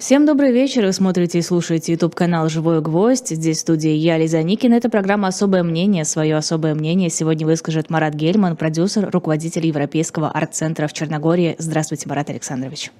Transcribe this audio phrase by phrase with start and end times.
[0.00, 0.86] Всем добрый вечер.
[0.86, 3.28] Вы смотрите и слушаете YouTube-канал «Живой гвоздь».
[3.28, 4.76] Здесь в студии я, Лиза Никина.
[4.76, 6.06] Это программа «Особое мнение».
[6.06, 11.54] Свое особое мнение сегодня выскажет Марат Гельман, продюсер, руководитель Европейского арт-центра в Черногории.
[11.58, 12.90] Здравствуйте, Марат Александрович.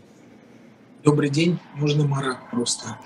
[1.03, 2.99] Добрый день, можно Марат просто.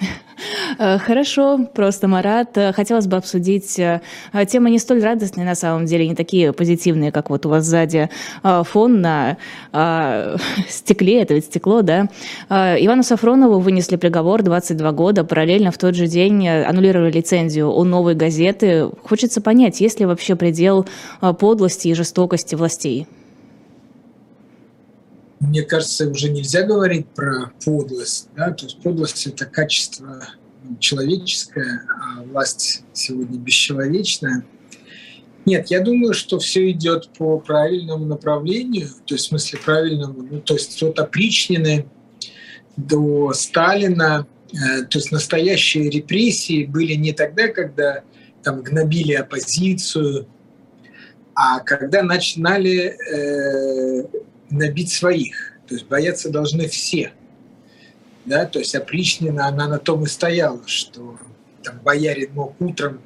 [0.78, 2.58] Э, хорошо, просто Марат.
[2.58, 4.00] Э, хотелось бы обсудить э,
[4.48, 8.10] темы не столь радостные, на самом деле, не такие позитивные, как вот у вас сзади
[8.42, 9.36] фон на
[10.68, 12.08] стекле, это ведь стекло, да?
[12.48, 18.14] Ивану Сафронову вынесли приговор 22 года, параллельно в тот же день аннулировали лицензию у новой
[18.14, 18.90] газеты.
[19.04, 20.86] Хочется понять, есть ли вообще предел
[21.20, 23.06] подлости и жестокости властей?
[25.44, 28.28] Мне кажется, уже нельзя говорить про подлость.
[28.36, 28.50] Да?
[28.50, 30.26] То есть подлость— это качество
[30.78, 34.44] человеческое, а власть сегодня бесчеловечная.
[35.44, 40.40] Нет, я думаю, что все идет по правильному направлению, то есть в смысле правильному, ну,
[40.40, 41.86] то есть от опричнины
[42.78, 48.04] до Сталина, э, то есть настоящие репрессии были не тогда, когда
[48.42, 50.26] там гнобили оппозицию,
[51.34, 54.06] а когда начинали э,
[54.58, 55.52] набить своих.
[55.66, 57.12] То есть бояться должны все.
[58.24, 58.46] Да?
[58.46, 61.18] То есть опричнина, она на том и стояла, что
[61.62, 63.00] там боярин мог утром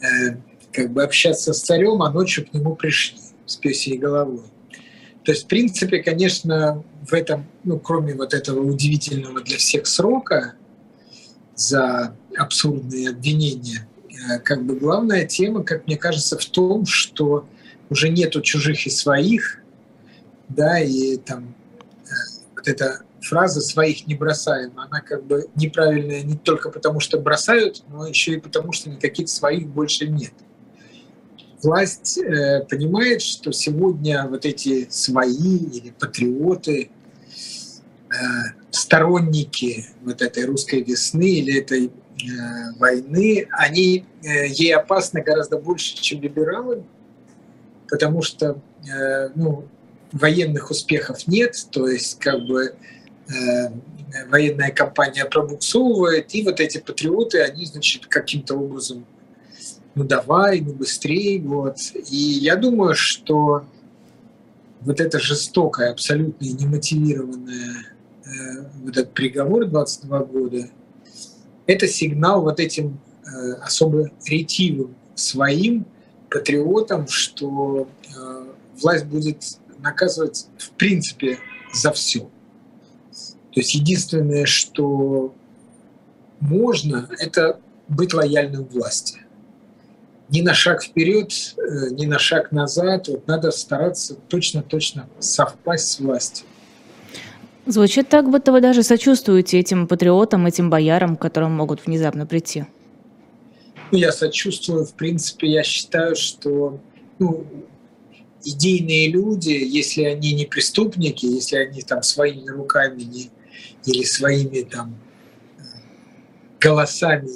[0.00, 0.36] э,
[0.72, 4.44] как бы общаться с царем, а ночью к нему пришли с пёсей головой.
[5.24, 10.54] То есть, в принципе, конечно, в этом, ну, кроме вот этого удивительного для всех срока
[11.54, 17.46] за абсурдные обвинения, э, как бы главная тема, как мне кажется, в том, что
[17.88, 19.61] уже нету чужих и своих,
[20.54, 21.54] да, и там
[22.04, 22.10] э,
[22.54, 27.82] вот эта фраза «своих не бросаем», она как бы неправильная не только потому, что бросают,
[27.88, 30.32] но еще и потому, что никаких своих больше нет.
[31.62, 36.90] Власть э, понимает, что сегодня вот эти свои или патриоты,
[38.10, 38.14] э,
[38.70, 45.94] сторонники вот этой русской весны или этой э, войны, они э, ей опасны гораздо больше,
[46.00, 46.82] чем либералы,
[47.88, 48.60] потому что
[48.92, 49.68] э, ну,
[50.12, 52.74] военных успехов нет, то есть как бы
[53.28, 53.32] э,
[54.28, 59.06] военная кампания пробуксовывает, и вот эти патриоты, они, значит, каким-то образом,
[59.94, 61.76] ну давай, ну быстрее, вот.
[62.10, 63.64] И я думаю, что
[64.80, 67.86] вот это жестокое, абсолютно немотивированное
[68.24, 68.30] э,
[68.82, 70.68] вот этот приговор 22 года,
[71.66, 75.86] это сигнал вот этим э, особо ретивым своим
[76.30, 78.44] патриотам, что э,
[78.80, 81.38] власть будет наказывать в принципе
[81.72, 82.20] за все.
[83.52, 85.34] То есть единственное, что
[86.40, 89.20] можно, это быть лояльным власти.
[90.28, 93.08] Ни на шаг вперед, э, ни на шаг назад.
[93.08, 96.46] Вот надо стараться точно-точно совпасть с властью.
[97.66, 102.64] Звучит так, будто вы даже сочувствуете этим патриотам, этим боярам, которым могут внезапно прийти.
[103.92, 106.80] Ну, я сочувствую, в принципе, я считаю, что
[107.18, 107.46] ну,
[108.44, 113.30] идейные люди, если они не преступники, если они там своими руками не,
[113.84, 114.96] или своими там
[116.60, 117.28] голосами,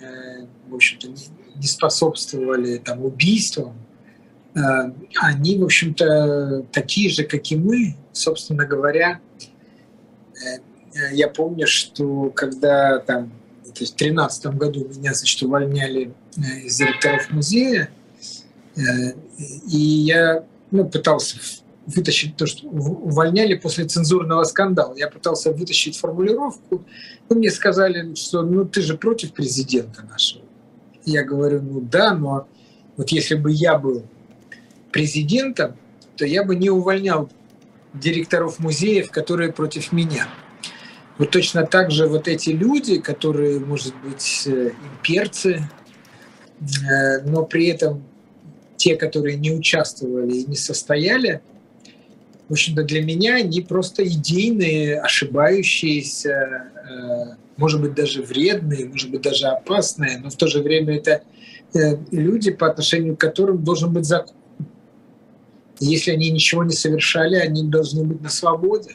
[0.00, 3.74] э, в общем-то, не, способствовали там убийствам,
[4.54, 4.60] э,
[5.22, 9.20] они, в общем-то, такие же, как и мы, собственно говоря.
[10.34, 10.58] Э,
[11.12, 16.12] я помню, что когда там, в 2013 году меня, значит, увольняли
[16.64, 17.90] из директоров музея,
[19.38, 21.38] и я ну, пытался
[21.86, 24.94] вытащить то, что увольняли после цензурного скандала.
[24.96, 26.84] Я пытался вытащить формулировку.
[27.28, 30.44] Ну, мне сказали, что ну ты же против президента нашего.
[31.04, 32.48] Я говорю, ну да, но
[32.96, 34.04] вот если бы я был
[34.90, 35.76] президентом,
[36.16, 37.30] то я бы не увольнял
[37.94, 40.28] директоров музеев, которые против меня.
[41.18, 45.68] Вот точно так же вот эти люди, которые, может быть, э, имперцы,
[46.60, 48.04] э, но при этом
[48.76, 51.40] те, которые не участвовали и не состояли,
[52.48, 59.22] в общем-то, для меня они просто идейные, ошибающиеся, э, может быть, даже вредные, может быть,
[59.22, 61.22] даже опасные, но в то же время это
[61.74, 64.36] э, люди, по отношению к которым должен быть закон.
[65.80, 68.92] Если они ничего не совершали, они должны быть на свободе.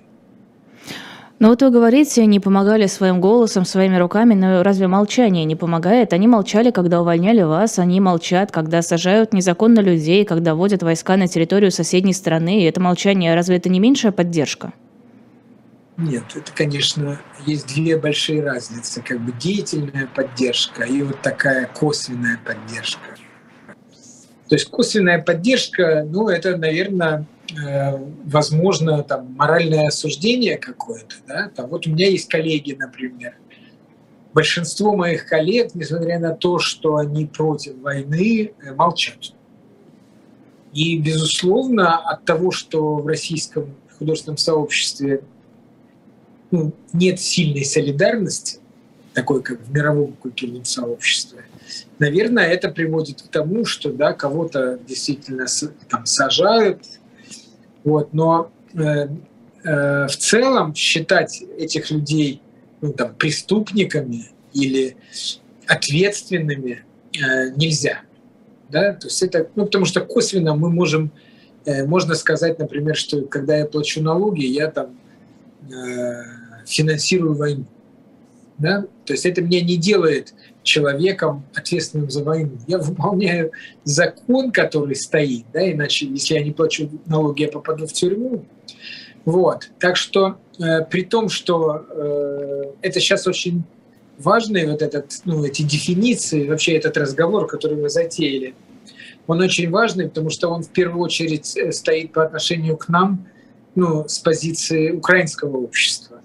[1.42, 6.14] Но вот вы говорите, не помогали своим голосом, своими руками, но разве молчание не помогает?
[6.14, 11.28] Они молчали, когда увольняли вас, они молчат, когда сажают незаконно людей, когда вводят войска на
[11.28, 12.62] территорию соседней страны.
[12.62, 14.72] И это молчание, разве это не меньшая поддержка?
[15.98, 19.02] Нет, это, конечно, есть две большие разницы.
[19.02, 23.02] Как бы деятельная поддержка и вот такая косвенная поддержка.
[24.48, 27.26] То есть косвенная поддержка, ну, это, наверное,
[28.26, 33.36] возможно там моральное осуждение какое-то, да, там вот у меня есть коллеги, например,
[34.34, 39.34] большинство моих коллег, несмотря на то, что они против войны, э, молчат.
[40.74, 45.22] И, безусловно, от того, что в российском художественном сообществе
[46.50, 48.60] ну, нет сильной солидарности,
[49.14, 51.44] такой как в мировом культурном сообществе,
[52.00, 55.46] наверное, это приводит к тому, что да, кого-то действительно
[55.90, 56.84] там сажают,
[57.84, 59.08] вот, но э,
[59.64, 62.42] э, в целом считать этих людей
[62.82, 64.98] ну, там, преступниками или
[65.68, 66.84] ответственными
[67.14, 68.02] э, нельзя.
[68.70, 68.94] Да?
[68.94, 71.12] То есть это, ну, потому что косвенно мы можем,
[71.66, 74.98] э, можно сказать, например, что когда я плачу налоги, я там
[75.70, 76.24] э,
[76.66, 77.66] финансирую войну.
[78.58, 78.86] Да?
[79.06, 82.58] То есть это меня не делает человеком, ответственным за войну.
[82.68, 83.52] Я выполняю
[83.84, 88.46] закон, который стоит, да, иначе, если я не плачу налоги, я попаду в тюрьму.
[89.26, 89.70] Вот.
[89.80, 93.64] Так что э, при том, что э, это сейчас очень
[94.18, 98.56] важный вот этот, ну, эти дефиниции, вообще этот разговор, который мы затеяли,
[99.28, 103.28] он очень важный, потому что он в первую очередь э, стоит по отношению к нам,
[103.76, 106.22] ну, с позиции украинского общества.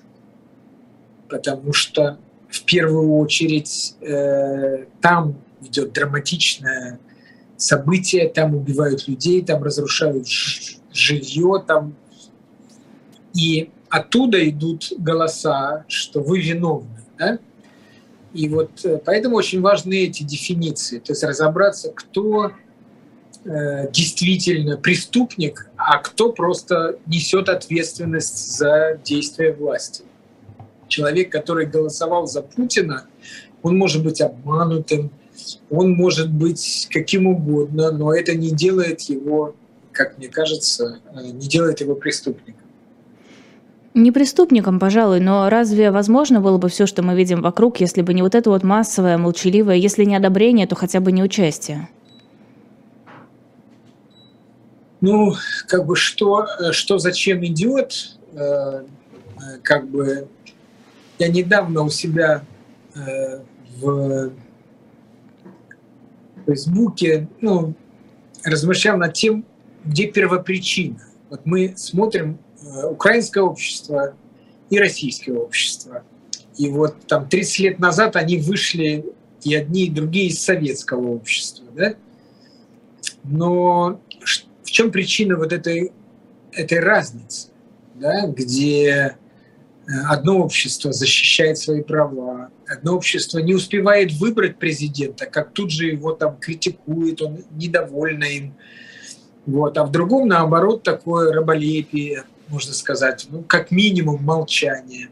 [1.28, 2.18] Потому что
[2.56, 6.98] в первую очередь э, там идет драматичное
[7.56, 10.26] событие, там убивают людей, там разрушают
[10.92, 11.94] жилье, там
[13.34, 17.02] и оттуда идут голоса, что вы виновны.
[17.18, 17.38] Да?
[18.32, 22.52] И вот э, поэтому очень важны эти дефиниции, то есть разобраться, кто
[23.44, 30.04] э, действительно преступник, а кто просто несет ответственность за действия власти.
[30.96, 33.04] Человек, который голосовал за Путина,
[33.62, 35.10] он может быть обманутым,
[35.68, 39.54] он может быть каким угодно, но это не делает его,
[39.92, 42.62] как мне кажется, э, не делает его преступником.
[43.92, 48.14] Не преступником, пожалуй, но разве возможно было бы все, что мы видим вокруг, если бы
[48.14, 51.90] не вот это вот массовое, молчаливое, если не одобрение, то хотя бы не участие?
[55.02, 55.34] Ну,
[55.68, 58.84] как бы что, что зачем идет, э,
[59.62, 60.28] как бы
[61.18, 62.44] я недавно у себя
[62.94, 63.40] э,
[63.78, 64.32] в
[66.46, 67.74] Фейсбуке ну,
[68.44, 69.44] размышлял над тем,
[69.84, 71.00] где первопричина.
[71.30, 74.14] Вот мы смотрим э, украинское общество
[74.70, 76.02] и российское общество.
[76.56, 79.04] И вот там 30 лет назад они вышли
[79.42, 81.66] и одни, и другие из советского общества.
[81.74, 81.94] Да?
[83.24, 84.00] Но
[84.62, 85.92] в чем причина вот этой,
[86.52, 87.48] этой разницы,
[87.94, 88.26] да?
[88.26, 89.16] где
[90.08, 96.12] одно общество защищает свои права, одно общество не успевает выбрать президента, как тут же его
[96.12, 98.54] там критикует, он недоволен им.
[99.46, 99.78] Вот.
[99.78, 105.08] А в другом, наоборот, такое раболепие, можно сказать, ну, как минимум молчание.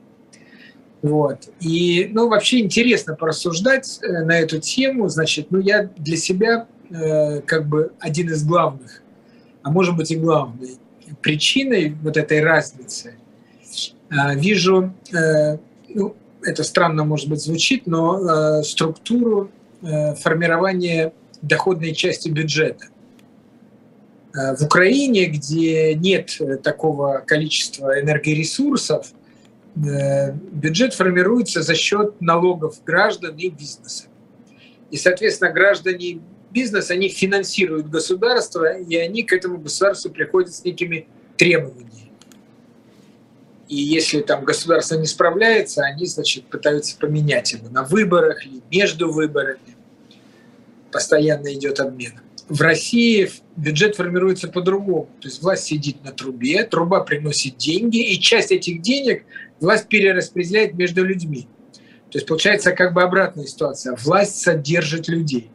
[1.02, 1.48] Вот.
[1.60, 5.08] И, ну, вообще интересно порассуждать э, на эту тему.
[5.08, 9.02] Значит, ну, я для себя э, как бы один из главных,
[9.62, 10.78] а может быть и главной
[11.22, 13.14] причиной вот этой разницы–
[14.34, 15.58] вижу, э,
[15.88, 19.50] ну, это странно, может быть, звучит, но э, структуру
[19.82, 21.12] э, формирования
[21.42, 22.86] доходной части бюджета.
[24.32, 29.12] В Украине, где нет такого количества энергоресурсов,
[29.76, 34.06] бюджет формируется за счет налогов граждан и бизнеса.
[34.90, 36.18] И, соответственно, граждане
[36.50, 41.93] бизнес, они финансируют государство, и они к этому государству приходят с некими требованиями.
[43.68, 49.10] И если там государство не справляется, они, значит, пытаются поменять его на выборах или между
[49.10, 49.58] выборами.
[50.92, 52.12] Постоянно идет обмен.
[52.48, 55.08] В России бюджет формируется по-другому.
[55.20, 59.24] То есть власть сидит на трубе, труба приносит деньги, и часть этих денег
[59.60, 61.48] власть перераспределяет между людьми.
[62.10, 63.96] То есть получается как бы обратная ситуация.
[63.96, 65.50] Власть содержит людей.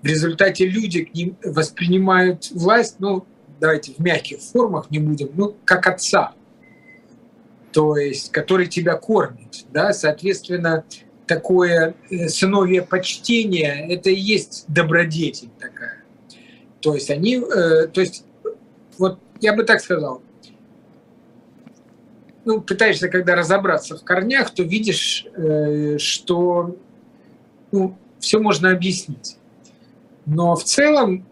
[0.00, 3.26] В результате люди к ним воспринимают власть, ну,
[3.60, 6.32] давайте в мягких формах не будем, ну, как отца–
[7.76, 10.86] то есть который тебя кормит, да, соответственно,
[11.26, 16.02] такое э, сыновье почтение– это и есть добродетель такая.
[16.80, 18.24] То есть они, э, то есть
[18.96, 20.22] вот я бы так сказал,
[22.46, 26.78] ну, пытаешься, когда разобраться в корнях, то видишь, э, что
[27.72, 29.36] ну, все можно объяснить.
[30.24, 31.26] Но в целом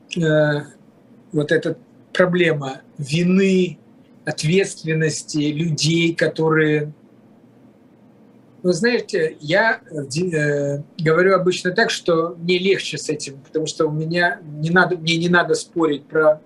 [1.32, 1.78] вот эта
[2.12, 3.78] проблема вины,
[4.24, 6.92] ответственности людей, которые...
[8.62, 13.90] Вы знаете, я э, говорю обычно так, что мне легче с этим, потому что у
[13.90, 16.40] меня не надо, мне не надо спорить про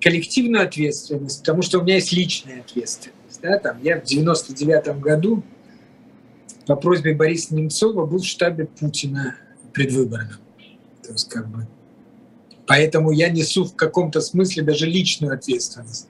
[0.00, 3.40] коллективную ответственность, потому что у меня есть личная ответственность.
[3.42, 3.58] Да?
[3.58, 5.42] Там, я в 99 году
[6.66, 9.36] по просьбе Бориса Немцова был в штабе Путина
[9.74, 10.38] предвыборном.
[11.02, 11.66] То есть как бы
[12.66, 16.08] Поэтому я несу в каком-то смысле даже личную ответственность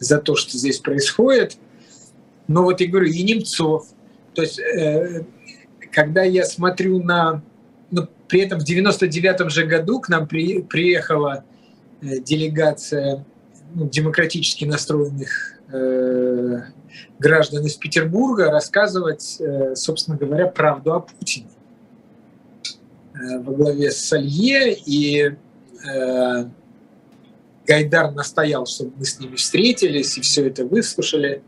[0.00, 1.56] за то, что здесь происходит.
[2.48, 3.86] Но вот я говорю, и Немцов.
[4.34, 5.24] То есть, э,
[5.92, 7.42] когда я смотрю на...
[7.92, 11.44] Ну, при этом в 99 же году к нам при, приехала
[12.00, 13.24] э, делегация
[13.74, 16.62] ну, демократически настроенных э,
[17.18, 21.50] граждан из Петербурга рассказывать, э, собственно говоря, правду о Путине
[23.14, 24.74] э, во главе с Салье.
[24.74, 25.34] И
[25.88, 26.44] э,
[27.70, 31.44] Гайдар настоял, чтобы мы с ними встретились и все это выслушали.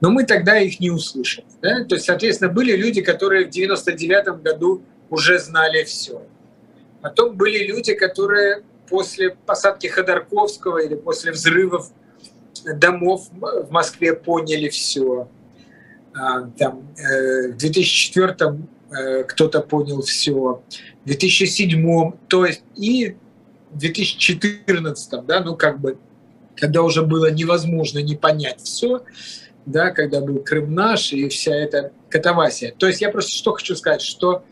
[0.00, 1.46] Но мы тогда их не услышали.
[1.60, 1.84] Да?
[1.84, 6.22] То есть, соответственно, были люди, которые в 99 году уже знали все.
[7.02, 11.90] Потом были люди, которые после посадки Ходорковского или после взрывов
[12.64, 15.28] домов в Москве поняли все.
[16.14, 18.36] А, там, э, в 2004
[18.90, 20.32] э, кто-то понял все.
[20.32, 20.62] В
[21.04, 23.16] 2007, то есть и
[23.74, 25.98] 2014, да, ну как бы,
[26.56, 29.04] когда уже было невозможно не понять все,
[29.66, 32.74] да, когда был Крым наш и вся эта катавасия.
[32.76, 34.44] То есть я просто что хочу сказать, что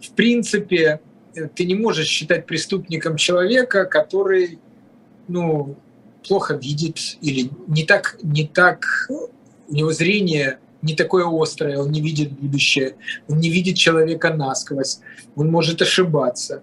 [0.00, 1.00] в принципе
[1.54, 4.58] ты не можешь считать преступником человека, который,
[5.28, 5.76] ну,
[6.26, 8.84] плохо видит или не так, не так,
[9.68, 12.96] у него зрение не такое острое, он не видит будущее,
[13.28, 15.00] он не видит человека насквозь,
[15.36, 16.62] он может ошибаться.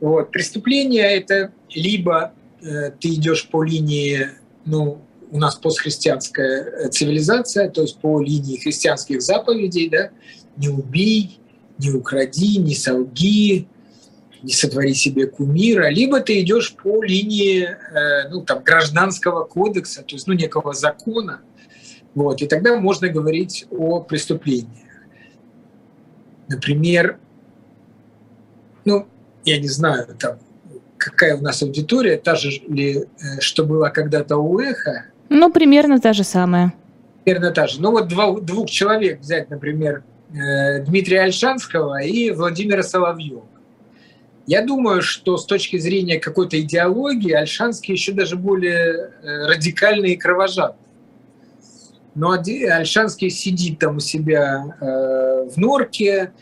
[0.00, 0.30] Вот.
[0.30, 4.28] Преступление— это либо э, ты идешь по линии,
[4.64, 10.10] ну, у нас постхристианская э, цивилизация, то есть по линии христианских заповедей, да,
[10.56, 11.38] не убей,
[11.78, 13.68] не укради, не солги,
[14.42, 20.14] не сотвори себе кумира, либо ты идешь по линии э, ну, там, гражданского кодекса, то
[20.14, 21.40] есть ну, некого закона,
[22.14, 24.66] вот, и тогда можно говорить о преступлениях.
[26.48, 27.18] Например,
[28.84, 29.06] ну,
[29.44, 30.38] я не знаю, там,
[31.00, 35.06] какая у нас аудитория, та же ли, э, что была когда-то у Эхо.
[35.28, 36.72] Ну, примерно та же самая.
[37.24, 37.80] Примерно та же.
[37.80, 43.44] Ну, вот два, двух человек взять, например, э, Дмитрия Альшанского и Владимира Соловьева.
[44.46, 50.16] Я думаю, что с точки зрения какой-то идеологии Альшанский еще даже более э, радикальный и
[50.16, 50.76] кровожадный.
[52.16, 56.32] Но Альшанский сидит там у себя в норке,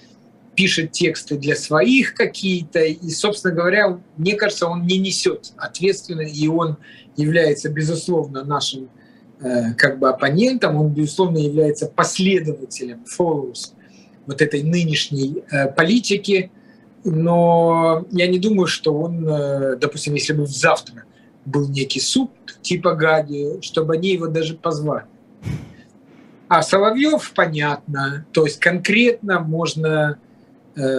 [0.58, 6.48] пишет тексты для своих какие-то, и, собственно говоря, мне кажется, он не несет ответственности, и
[6.48, 6.78] он
[7.16, 8.88] является, безусловно, нашим
[9.38, 13.72] э, как бы оппонентом, он, безусловно, является последователем, followers
[14.26, 16.50] вот этой нынешней э, политики,
[17.04, 21.04] но я не думаю, что он, э, допустим, если бы завтра
[21.44, 25.04] был некий суд типа Гади, чтобы они его даже позвали.
[26.48, 30.18] А Соловьев, понятно, то есть конкретно можно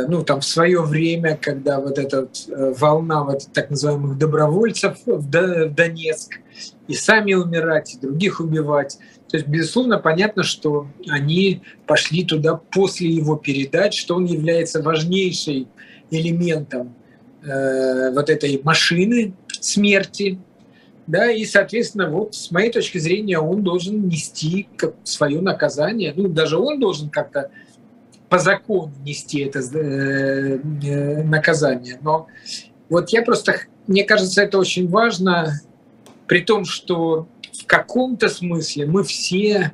[0.08, 5.30] ну, там, в свое время, когда вот эта э, волна вот так называемых добровольцев в
[5.30, 6.40] Донецк,
[6.88, 8.98] и сами умирать, и других убивать.
[9.30, 15.68] То есть, безусловно, понятно, что они пошли туда после его передач, что он является важнейшим
[16.12, 16.96] элементом
[17.44, 20.40] э, вот этой машины смерти,
[21.08, 24.68] да, и, соответственно, вот с моей точки зрения, он должен нести
[25.04, 27.50] свое наказание, ну, даже он должен как-то
[28.30, 31.98] по закону нести это э, э, наказание.
[32.02, 32.28] Но
[32.90, 33.56] вот я просто,
[33.88, 35.60] мне кажется, это очень важно,
[36.28, 37.28] при том, что
[37.60, 39.74] в каком-то смысле мы все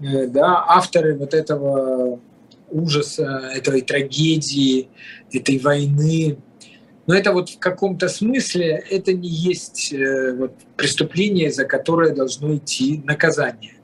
[0.00, 2.20] э, да, авторы вот этого
[2.70, 4.88] ужаса, этой трагедии,
[5.32, 6.36] этой войны.
[7.06, 9.92] Но это вот в каком-то смысле это не есть
[10.36, 13.74] вот, преступление, за которое должно идти наказание.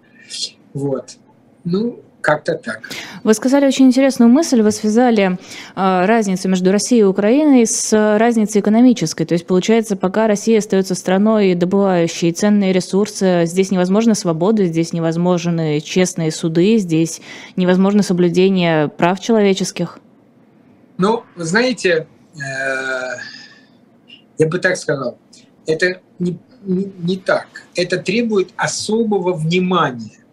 [0.72, 1.16] Вот.
[1.64, 2.80] Ну, как-то так.
[3.22, 4.60] Вы сказали очень интересную мысль.
[4.60, 5.38] Вы связали
[5.76, 9.24] э, разницу между Россией и Украиной с разницей экономической.
[9.24, 15.80] То есть, получается, пока Россия остается страной, добывающей ценные ресурсы, здесь невозможно свобода, здесь невозможны
[15.80, 17.20] честные суды, здесь
[17.54, 20.00] невозможно соблюдение прав человеческих.
[20.98, 22.40] Ну, вы знаете, э,
[24.38, 25.16] я бы так сказал,
[25.64, 27.46] это не, не, не так.
[27.76, 30.25] Это требует особого внимания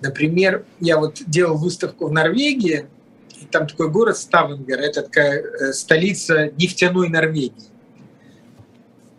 [0.00, 2.86] Например, я вот делал выставку в Норвегии,
[3.40, 7.52] и там такой город Ставенгер, это такая э, столица нефтяной Норвегии.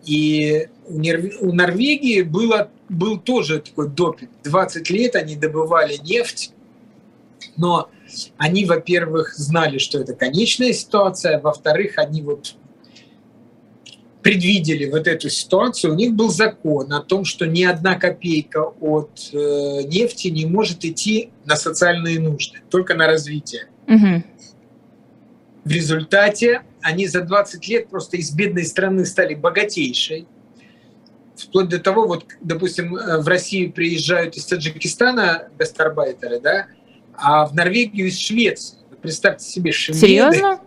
[0.06, 4.32] И у Норвегии было, был тоже такой допинг.
[4.44, 6.54] 20 лет они добывали нефть,
[7.58, 7.90] но
[8.38, 12.56] они, во-первых, знали, что это конечная ситуация, во-вторых, они вот
[14.28, 19.30] предвидели вот эту ситуацию, у них был закон о том, что ни одна копейка от
[19.32, 23.70] э, нефти не может идти на социальные нужды, только на развитие.
[23.88, 24.24] Угу.
[25.64, 30.28] В результате они за 20 лет просто из бедной страны стали богатейшей.
[31.38, 36.68] Вплоть до того, вот, допустим, э, в Россию приезжают из Таджикистана гастарбайтеры, да,
[37.14, 38.80] а в Норвегию из Швеции.
[39.02, 40.60] Представьте себе, шведы Серьезно?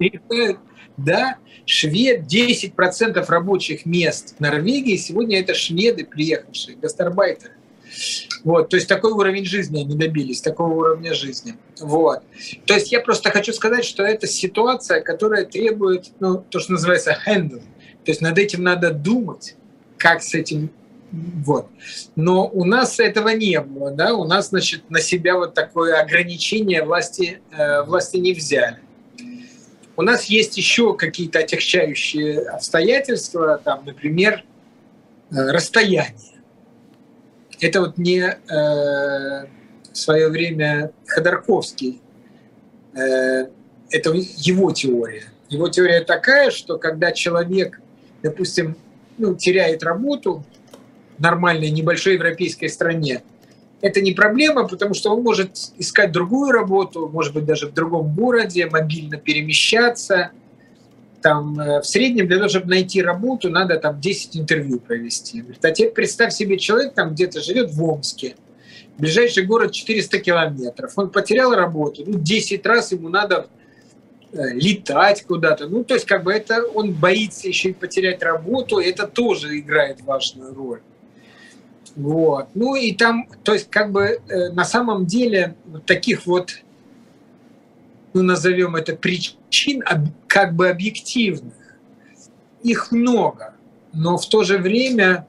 [1.05, 7.55] Да, швед, 10% рабочих мест в Норвегии сегодня это шведы, приехавшие, гастарбайтеры.
[8.45, 11.55] Вот, то есть такой уровень жизни они добились, такого уровня жизни.
[11.81, 12.23] Вот.
[12.67, 17.17] То есть я просто хочу сказать, что это ситуация, которая требует, ну, то, что называется
[17.27, 17.63] handle.
[18.05, 19.57] То есть над этим надо думать,
[19.99, 20.71] как с этим
[21.13, 21.67] вот.
[22.15, 26.85] Но у нас этого не было, да, у нас, значит, на себя вот такое ограничение
[26.85, 28.79] власти, э, власти не взяли.
[29.97, 34.45] У нас есть еще какие-то отягчающие обстоятельства, там, например,
[35.31, 36.15] э, расстояние.
[37.61, 42.01] Это вот не э, в свое время Ходорковский,
[42.95, 43.47] э,
[43.91, 45.25] это его теория.
[45.49, 47.81] Его теория такая, что когда человек,
[48.23, 48.77] допустим,
[49.19, 50.45] ну, теряет работу
[51.19, 53.23] в нормальной небольшой европейской стране,
[53.81, 58.15] это не проблема, потому что он может искать другую работу, может быть, даже в другом
[58.15, 60.31] городе, мобильно перемещаться.
[61.23, 65.45] Там, э, в среднем для того, чтобы найти работу, надо там 10 интервью провести.
[65.63, 68.37] а теперь представь себе, человек там где-то живет в Омске,
[68.99, 73.49] ближайший город 400 километров, он потерял работу, ну, 10 раз ему надо
[74.33, 75.69] э, летать куда-то.
[75.69, 80.03] Ну, то есть, как бы это он боится еще и потерять работу, это тоже играет
[80.03, 80.81] важную роль.
[81.97, 82.49] Вот.
[82.55, 85.57] Ну и там, то есть как бы э, на самом деле
[85.87, 86.53] таких вот,
[88.13, 89.83] ну назовем это причин,
[90.27, 91.55] как бы объективных,
[92.63, 93.55] их много.
[93.93, 95.27] Но в то же время,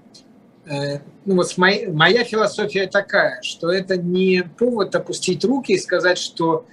[0.66, 6.18] э, ну вот моя, моя философия такая, что это не повод опустить руки и сказать,
[6.18, 6.66] что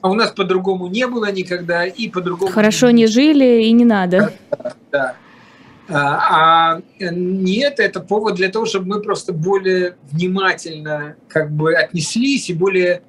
[0.00, 2.52] а у нас по-другому не было никогда и по-другому.
[2.52, 4.34] Хорошо не, не жили и не надо.
[4.50, 5.14] Да, да.
[5.88, 12.48] А, а нет, это повод для того, чтобы мы просто более внимательно как бы отнеслись
[12.48, 13.02] и более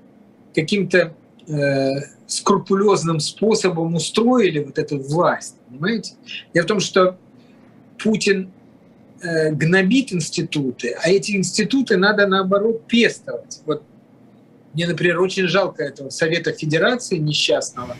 [0.53, 1.13] каким-то
[1.47, 1.89] э,
[2.27, 6.13] скрупулезным способом устроили вот эту власть, понимаете?
[6.53, 7.17] Дело в том, что
[7.97, 8.51] Путин
[9.21, 13.61] э, гнобит институты, а эти институты надо наоборот пестовать.
[13.65, 13.83] Вот
[14.75, 17.95] мне, например, очень жалко этого Совета Федерации несчастного.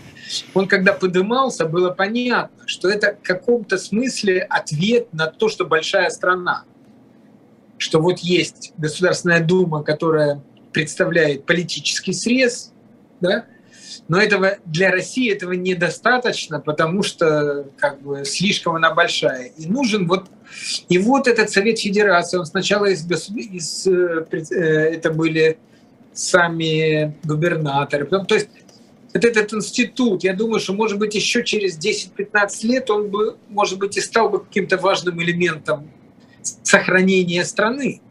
[0.53, 6.09] Он, когда подымался, было понятно, что это в каком-то смысле ответ на то, что большая
[6.09, 6.65] страна.
[7.77, 12.73] Что вот есть Государственная Дума, которая представляет политический срез,
[13.21, 13.45] да,
[14.09, 19.45] но этого для России этого недостаточно, потому что как бы слишком она большая.
[19.57, 20.25] И нужен вот
[20.89, 25.57] и вот этот Совет Федерации, он сначала из, из э, э, это были
[26.15, 28.06] сами губернаторы.
[28.06, 28.49] Потом, то есть
[29.13, 33.80] вот этот институт, я думаю, что, может быть, еще через 10-15 лет он бы, может
[33.80, 35.91] быть, и стал бы каким-то важным элементом
[36.63, 38.01] сохранения страны.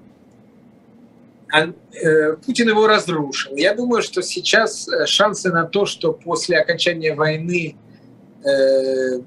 [1.53, 3.55] А, э, Путин его разрушил.
[3.57, 7.77] Я думаю, что сейчас э, шансы на то, что после окончания войны
[8.45, 9.21] э,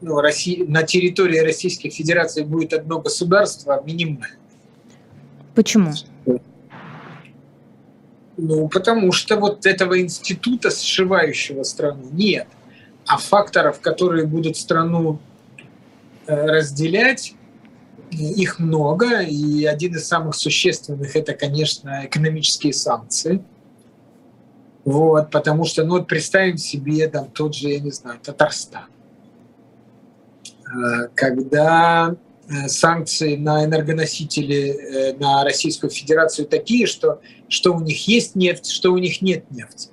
[0.00, 4.36] ну, России, на территории Российской Федерации будет одно государство, минимальны.
[5.54, 5.92] Почему?
[8.36, 12.46] Ну, потому что вот этого института, сшивающего страну, нет.
[13.06, 15.18] А факторов, которые будут страну
[16.26, 17.34] э, разделять,
[18.10, 19.20] их много.
[19.20, 23.42] И один из самых существенных– это, конечно, экономические санкции.
[24.84, 28.84] Вот, потому что, ну, вот представим себе там тот же, я не знаю, Татарстан.
[30.66, 32.25] Э, когда Э,
[32.68, 38.92] санкции на энергоносители э, на Российскую Федерацию такие, что, что у них есть нефть, что
[38.92, 39.88] у них нет нефти.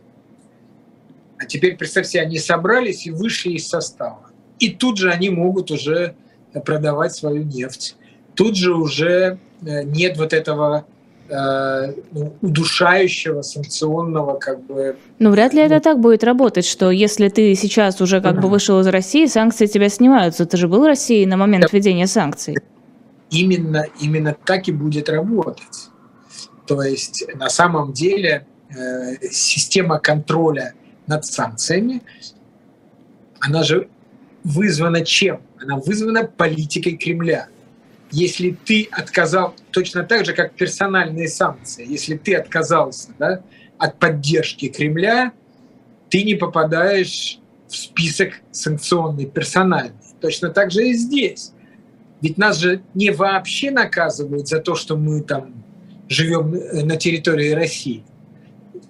[1.37, 4.29] А теперь, представьте, они собрались и вышли из состава.
[4.59, 6.15] И тут же они могут уже
[6.65, 7.95] продавать свою нефть.
[8.35, 10.85] Тут же уже э, нет вот этого
[11.33, 14.97] Э, ну, удушающего, санкционного как бы...
[15.17, 18.79] Ну, вряд ли это так будет работать, что если ты сейчас уже как бы вышел
[18.81, 20.45] из России, санкции тебя снимаются.
[20.45, 22.57] Ты же был в России на момент введения санкций.
[23.31, 25.89] Именно, именно так и будет работать.
[26.67, 30.73] То есть на самом деле э, система контроля
[31.07, 32.03] над санкциями,
[33.39, 33.87] она же
[34.43, 35.41] вызвана чем?
[35.59, 37.47] Она вызвана политикой Кремля
[38.13, 43.41] если ты отказал, точно так же, как персональные санкции, если ты отказался да,
[43.79, 45.33] от поддержки Кремля,
[46.09, 49.97] ты не попадаешь в список санкционный персональный.
[50.21, 51.53] Точно так же и здесь.
[52.21, 55.63] Ведь нас же не вообще наказывают за то, что мы там
[56.07, 58.03] живем э, на территории России.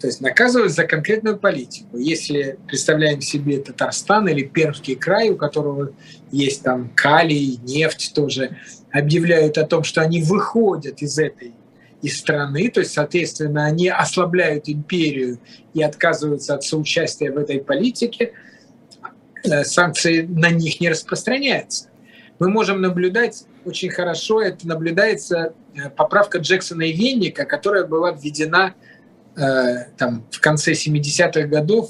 [0.02, 1.98] То есть наказывают за конкретную политику.
[1.98, 5.94] Если представляем себе Татарстан или Пермский край, у которого
[6.30, 8.58] есть там калий, нефть тоже,
[8.94, 11.54] объявляют о том, что они выходят из этой
[12.02, 15.40] из страны, то есть, соответственно, они ослабляют империю
[15.74, 18.34] и отказываются от соучастия в этой политике,
[19.46, 21.88] э, санкции на них не распространяются.
[22.40, 28.76] Мы можем наблюдать очень хорошо, это наблюдается э, поправка Джексона и Венника, которая была введена
[29.38, 31.90] э, там, в конце 70-х годов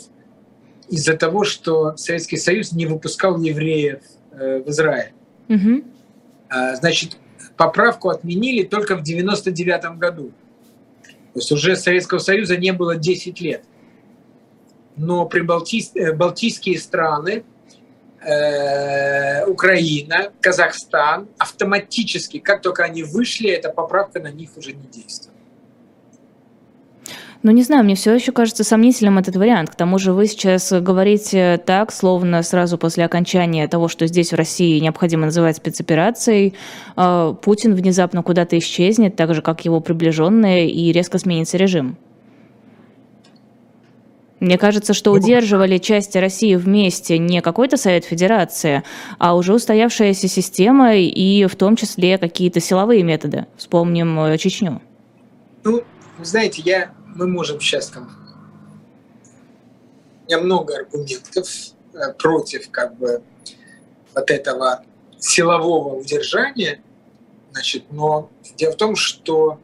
[0.89, 5.13] из-за того, что Советский Союз не выпускал евреев в Израиль.
[5.49, 5.83] Угу.
[6.75, 7.17] Значит,
[7.57, 10.31] поправку отменили только в 99 году.
[11.33, 13.63] То есть уже Советского Союза не было 10 лет.
[14.95, 17.43] Но прибалтийские э, балтийские страны,
[18.21, 25.32] э, Украина, Казахстан автоматически, как только они вышли, эта поправка на них уже не действует.
[27.43, 29.69] Ну, не знаю, мне все еще кажется сомнительным этот вариант.
[29.69, 34.37] К тому же вы сейчас говорите так, словно сразу после окончания того, что здесь в
[34.37, 36.53] России необходимо называть спецоперацией,
[36.95, 41.97] а, Путин внезапно куда-то исчезнет, так же, как его приближенные, и резко сменится режим.
[44.39, 48.83] Мне кажется, что удерживали части России вместе не какой-то Совет Федерации,
[49.17, 53.47] а уже устоявшаяся система и в том числе какие-то силовые методы.
[53.57, 54.81] Вспомним э, Чечню.
[55.63, 55.81] Ну,
[56.21, 58.11] знаете, я мы можем сейчас там...
[60.29, 61.47] У много аргументов
[61.93, 63.21] э, против как бы
[64.15, 64.83] вот этого
[65.19, 66.81] силового удержания,
[67.51, 69.59] значит, но дело в том, что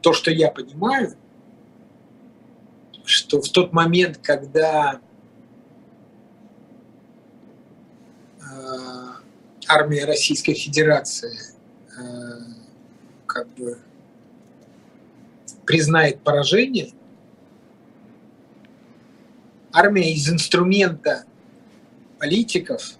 [0.00, 1.14] то, что я понимаю,
[3.04, 5.00] что в тот момент, когда
[8.40, 8.44] э,
[9.68, 11.38] армия Российской Федерации
[11.96, 12.38] э,
[13.26, 13.78] как бы
[15.70, 16.90] признает поражение,
[19.72, 21.26] армия из инструмента
[22.18, 22.94] политиков,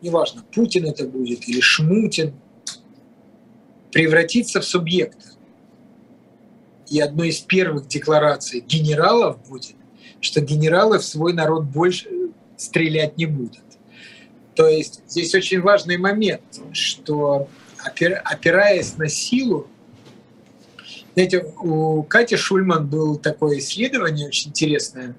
[0.00, 2.32] неважно, Путин это будет или Шмутин,
[3.92, 5.32] превратится в субъекта.
[6.88, 9.76] И одной из первых деклараций генералов будет,
[10.22, 12.08] что генералы в свой народ больше
[12.56, 13.60] стрелять не будут.
[14.54, 17.50] То есть здесь очень важный момент, что
[17.84, 19.68] опираясь на силу,
[21.14, 25.14] знаете, у Кати Шульман было такое исследование очень интересное.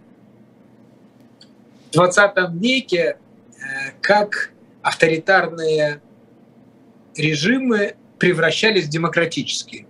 [1.90, 2.32] В 20
[2.62, 3.18] веке
[3.58, 6.02] э, как авторитарные
[7.16, 9.88] режимы превращались в демократические.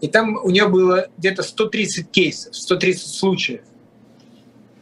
[0.00, 3.62] И там у нее было где-то 130 кейсов, 130 случаев.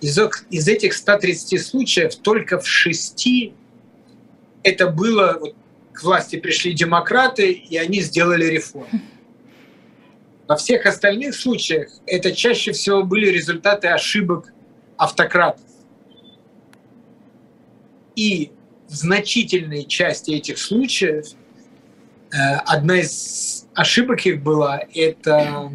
[0.01, 0.17] Из,
[0.51, 3.55] из этих 130 случаев только в шести
[4.63, 5.55] это было, вот,
[5.93, 9.01] к власти пришли демократы, и они сделали реформу.
[10.49, 14.51] Во всех остальных случаях это чаще всего были результаты ошибок
[14.97, 15.61] автократов.
[18.17, 18.51] И
[18.89, 21.27] в значительной части этих случаев
[22.33, 25.71] э, одна из ошибок их была– это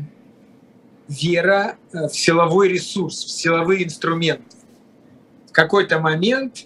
[1.08, 4.58] вера э, в силовой ресурс, в силовые инструменты.
[5.50, 6.66] В какой-то момент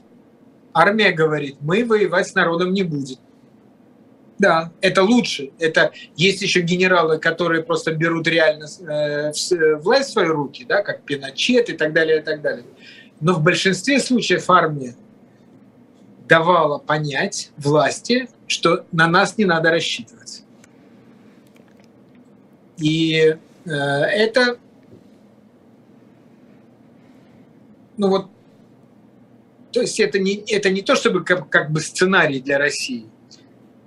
[0.73, 3.17] армия говорит, мы воевать с народом не будем.
[4.39, 5.51] Да, это лучше.
[5.57, 9.31] Это есть еще генералы, которые просто берут реально э,
[9.77, 12.65] власть в свои руки, да, как Пиночет и так далее, и так далее.
[13.19, 14.95] Но в большинстве случаев армия
[16.27, 20.43] давала понять власти, что на нас не надо рассчитывать.
[22.77, 24.59] И э, это,
[27.97, 28.27] ну вот,
[29.71, 33.07] то есть это не, это не то, чтобы как, как бы сценарий для России–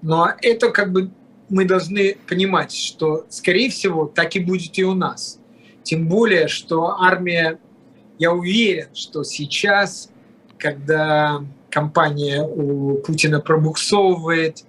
[0.03, 1.11] но это как бы
[1.49, 5.39] мы должны понимать, что, скорее всего, так и будет и у нас.
[5.83, 7.59] Тем более, что армия,
[8.19, 10.11] я уверен, что сейчас,
[10.59, 14.65] когда компания у Путина пробуксовывает,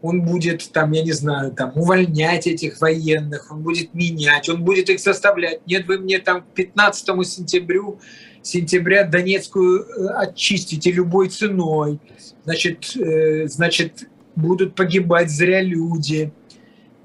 [0.00, 4.90] он будет там, я не знаю, там увольнять этих военных, он будет менять, он будет
[4.90, 5.60] их заставлять.
[5.66, 8.00] Нет, вы мне там к 15 сентябрю,
[8.42, 12.00] сентября Донецкую э, очистите любой ценой.
[12.44, 16.32] Значит, э, значит, будут погибать зря люди.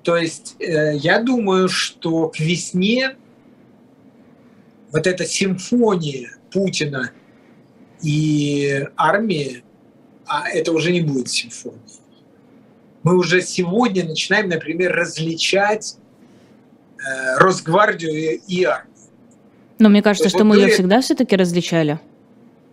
[0.03, 3.15] То есть э, я думаю, что к весне
[4.91, 7.11] вот эта симфония Путина
[8.01, 9.63] и армии,
[10.25, 11.81] а это уже не будет симфонией.
[13.03, 15.97] Мы уже сегодня начинаем, например, различать
[16.97, 18.93] э, Росгвардию и, и армию.
[19.79, 21.99] Но мне кажется, что вот мы ее всегда все-таки различали.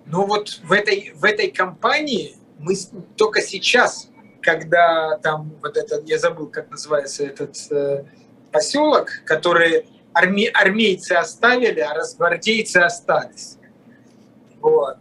[0.07, 2.75] Но вот в этой, в этой кампании мы
[3.17, 4.09] только сейчас
[4.45, 8.05] когда там вот этот, я забыл, как называется этот э,
[8.53, 13.57] поселок, который арме, армейцы оставили, а разгвардейцы остались.
[14.61, 14.99] Вот.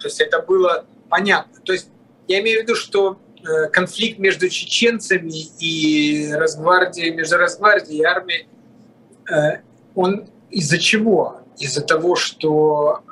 [0.00, 1.60] То есть это было понятно.
[1.64, 1.90] То есть
[2.26, 8.48] я имею в виду, что э, конфликт между чеченцами и Росгвардией, между Росгвардией и армией,
[9.30, 9.60] э,
[9.94, 11.40] он из-за чего?
[11.58, 13.02] Из-за того, что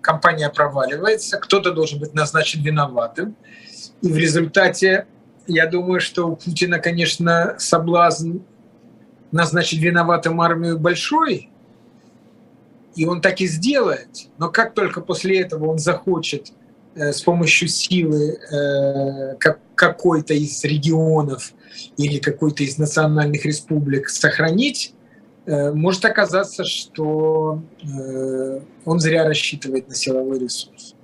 [0.00, 3.36] компания проваливается, кто-то должен быть назначен виноватым.
[4.02, 5.06] И в результате,
[5.52, 8.38] я думаю, что у Путина, конечно, соблазн
[9.30, 11.50] назначить виноватым армию большой,
[12.94, 14.08] и он так и сделает.
[14.38, 16.52] Но как только после этого он захочет
[16.94, 21.52] э, с помощью силы э, как, какой-то из регионов
[21.96, 24.94] или какой-то из национальных республик сохранить,
[25.46, 30.94] э, может оказаться, что э, он зря рассчитывает на силовой ресурс.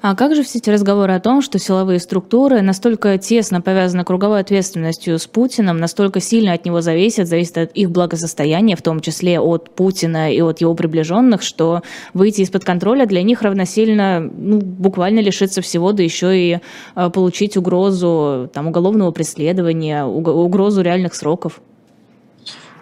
[0.00, 4.38] А как же все эти разговоры о том, что силовые структуры настолько тесно повязаны круговой
[4.40, 9.40] ответственностью с Путиным, настолько сильно от него зависят, зависит от их благосостояния, в том числе
[9.40, 11.82] от Путина и от его приближенных, что
[12.14, 16.60] выйти из-под контроля для них равносильно ну, буквально лишиться всего, да еще и
[16.94, 21.60] э, получить угрозу там, уголовного преследования, угрозу реальных сроков?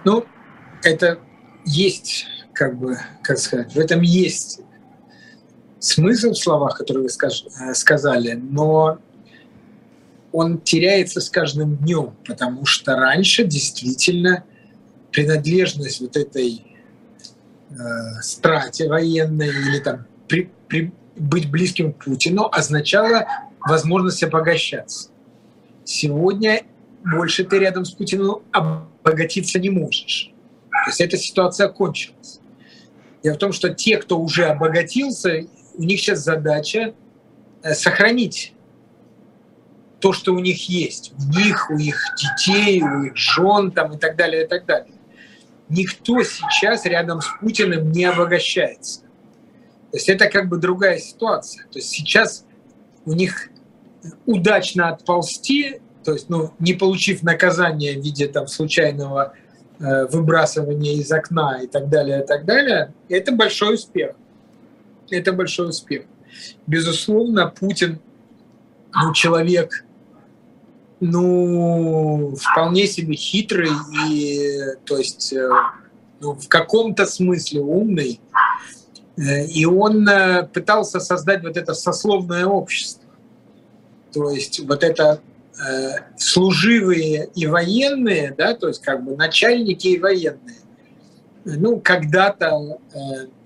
[0.05, 0.23] Ну,
[0.83, 1.19] это
[1.65, 4.61] есть, как бы, как сказать, в этом есть
[5.79, 8.99] смысл в словах, которые вы э, сказали, но
[10.33, 14.45] он теряется с каждым днем, потому что раньше действительно
[15.11, 16.62] принадлежность вот этой
[17.71, 17.75] э,
[18.21, 23.27] страте военной или там при, при, быть близким к Путину означало
[23.61, 25.09] возможность обогащаться.
[25.85, 26.62] Сегодня
[27.05, 30.33] больше ты рядом с Путиным обогатиться не можешь.
[30.71, 32.41] То есть эта ситуация кончилась.
[33.23, 36.95] Дело в том, что те, кто уже обогатился, у них сейчас задача
[37.62, 38.55] э, сохранить
[40.01, 41.12] то, что у них есть.
[41.19, 44.95] У них, у их детей, у их жен там, и так далее, и так далее.
[45.69, 49.01] Никто сейчас рядом с Путиным не обогащается.
[49.91, 51.65] То есть это как бы другая ситуация.
[51.65, 52.45] То есть сейчас
[53.05, 53.49] у них
[54.27, 59.33] удачно отползти, то есть ну, не получив наказание в виде там, случайного
[59.81, 64.15] э, выбрасывания из окна и так далее, и так далее, это большой успех
[65.11, 66.05] это большой успех.
[66.66, 68.01] Безусловно, Путин
[68.95, 69.85] ну, человек
[71.01, 73.71] ну, вполне себе хитрый
[74.09, 75.49] и, то есть, э,
[76.21, 78.21] ну, в каком-то смысле умный.
[79.19, 83.05] Э, и он э, пытался создать вот это сословное общество.
[84.12, 85.21] То есть вот это
[86.19, 90.57] служивые и военные, да, то есть как бы начальники и военные.
[91.47, 92.79] Ну, когда-то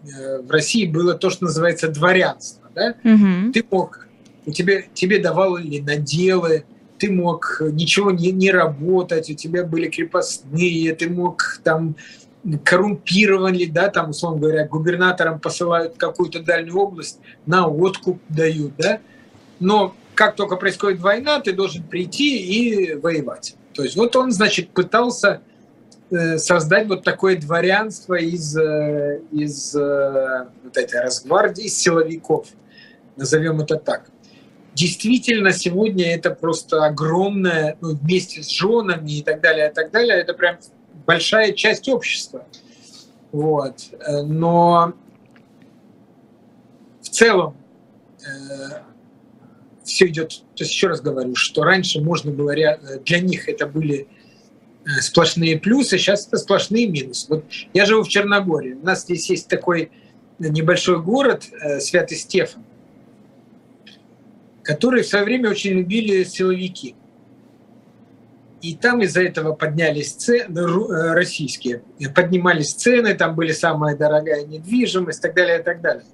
[0.03, 2.69] Э, в России было то, что называется дворянство.
[2.75, 2.95] Да?
[3.05, 3.53] Угу.
[3.53, 4.09] Ты мог,
[4.47, 6.65] у тебя, тебе давали наделы,
[6.99, 11.97] ты мог ничего не, не работать, у тебя были крепостные, ты мог там
[12.65, 19.01] коррумпировали, да, там, условно говоря, губернаторам посылают какую-то дальнюю область, на откуп дают, да,
[19.59, 23.57] но как только происходит война, ты должен прийти и воевать.
[23.75, 25.50] То есть вот он, значит, пытался Э,
[26.11, 32.49] создать вот такое дворянство из, э, из э, вот этой разгвардии, из силовиков,
[33.16, 34.11] назовем это так.
[34.75, 40.18] Действительно, сегодня это просто огромное, ну, вместе с женами и так далее, и так далее,
[40.18, 40.59] это прям
[41.07, 42.44] большая часть общества.
[43.31, 43.77] Вот.
[44.25, 44.94] Но
[47.03, 47.57] в целом
[48.20, 48.81] э,
[49.85, 52.55] все идет, то есть еще раз говорю, что раньше можно было,
[53.05, 54.20] для них это были Э,
[55.01, 57.27] сплошные плюсы, сейчас это сплошные минусы.
[57.29, 58.75] Вот я живу в Черногории.
[58.75, 59.90] У нас здесь есть такой
[60.38, 62.64] небольшой город э, Святый Стефан,
[64.62, 66.95] который в свое время очень любили силовики.
[68.62, 71.83] И там из-за этого поднялись цены, э, российские,
[72.14, 76.05] поднимались цены, там были самая дорогая недвижимость и так далее, и так далее.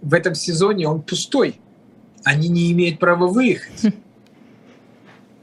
[0.00, 1.60] В этом сезоне он пустой.
[2.24, 3.82] Они не имеют права выехать.
[3.82, 3.92] Хм.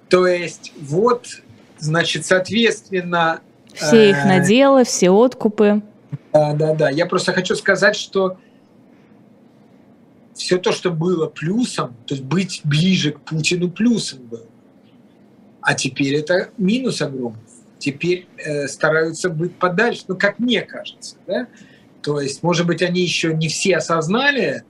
[0.10, 1.28] То есть вот
[1.82, 3.42] Значит, соответственно...
[3.74, 5.82] Все их э, наделы, все откупы.
[6.32, 6.90] Да, да, да.
[6.90, 8.38] Я просто хочу сказать, что
[10.36, 14.46] все то, что было плюсом, то есть быть ближе к Путину плюсом было.
[15.62, 17.40] А теперь это минус огромный.
[17.80, 21.16] Теперь э, стараются быть подальше, ну, как мне кажется.
[21.26, 21.48] Да?
[22.04, 24.66] То есть, может быть, они еще не все осознали это,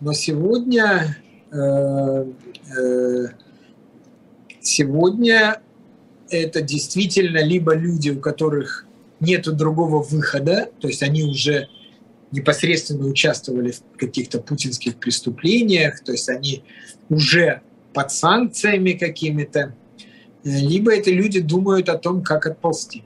[0.00, 1.16] но сегодня,
[1.50, 2.26] э,
[2.78, 3.26] э,
[4.60, 5.60] сегодня
[6.30, 8.86] это действительно либо люди, у которых
[9.20, 11.68] нет другого выхода, то есть они уже
[12.32, 16.64] непосредственно участвовали в каких-то путинских преступлениях, то есть они
[17.08, 17.62] уже
[17.94, 19.74] под санкциями какими-то,
[20.44, 23.04] либо это люди думают о том, как отползти.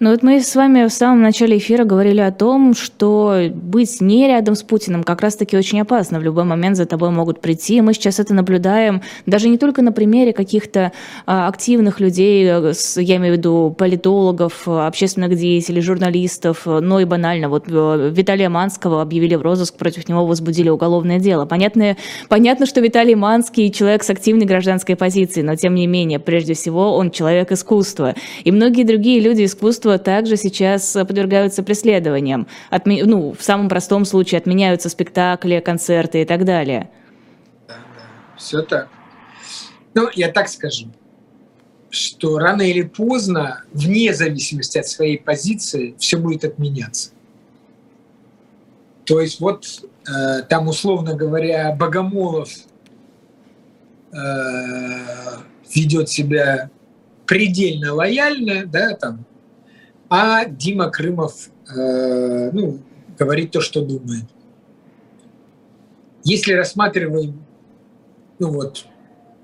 [0.00, 4.26] Ну вот мы с вами в самом начале эфира говорили о том, что быть не
[4.26, 6.18] рядом с Путиным как раз-таки очень опасно.
[6.18, 7.82] В любой момент за тобой могут прийти.
[7.82, 10.92] Мы сейчас это наблюдаем даже не только на примере каких-то
[11.26, 17.50] а, активных людей, я имею в виду политологов, общественных деятелей, журналистов, но и банально.
[17.50, 21.44] Вот э, Виталия Манского объявили в розыск, против него возбудили уголовное дело.
[21.44, 21.98] Понятно,
[22.30, 26.96] понятно, что Виталий Манский человек с активной гражданской позицией, но тем не менее, прежде всего,
[26.96, 28.14] он человек искусства.
[28.44, 32.46] И многие другие люди искусства искусства также сейчас подвергаются преследованиям.
[32.70, 33.04] Отме...
[33.04, 36.90] Ну, в самом простом случае отменяются спектакли, концерты и так далее.
[37.68, 38.88] Да, да, все так.
[39.94, 40.86] Ну, я так скажу,
[41.90, 47.10] что рано или поздно, вне зависимости от своей позиции, все будет отменяться.
[49.04, 49.66] То есть вот
[50.06, 52.48] э, там, условно говоря, Богомолов
[54.12, 54.16] э,
[55.74, 56.70] ведет себя
[57.26, 59.24] предельно лояльно, да, там
[60.10, 62.80] а Дима Крымов э, ну,
[63.16, 64.24] говорит то, что думает.
[66.24, 67.42] Если рассматриваем
[68.40, 68.84] ну вот,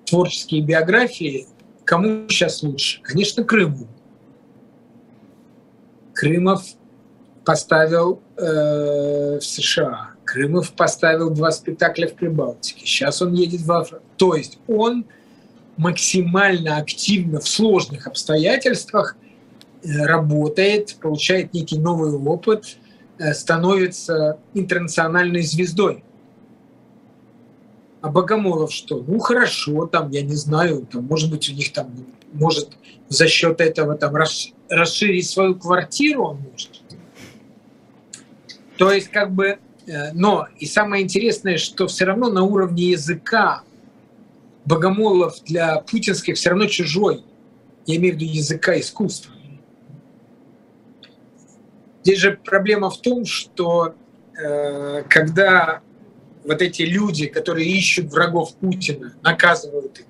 [0.05, 1.47] творческие биографии,
[1.85, 3.01] кому сейчас лучше?
[3.03, 3.87] Конечно, Крыму.
[6.15, 6.65] Крымов
[7.45, 10.11] поставил э, в США.
[10.25, 12.85] Крымов поставил два спектакля в Прибалтике.
[12.85, 14.03] Сейчас он едет в Африку.
[14.17, 15.05] То есть он
[15.77, 19.17] максимально активно в сложных обстоятельствах
[19.87, 22.79] работает, получает некий новый опыт,
[23.19, 26.03] э, становится интернациональной звездой.
[28.01, 29.03] А Богомолов что?
[29.07, 31.91] Ну хорошо, там, я не знаю, там, может быть, у них там
[32.33, 32.71] может
[33.09, 34.15] за счет этого там
[34.69, 36.71] расширить свою квартиру он может.
[38.77, 43.63] То есть как бы, э, но и самое интересное, что все равно на уровне языка
[44.65, 47.23] Богомолов для путинских все равно чужой.
[47.87, 49.33] Я имею в виду языка искусства.
[52.07, 53.97] Здесь же проблема в том, что
[54.41, 55.81] э, когда
[56.45, 60.07] вот эти люди, которые ищут врагов Путина, наказывают их,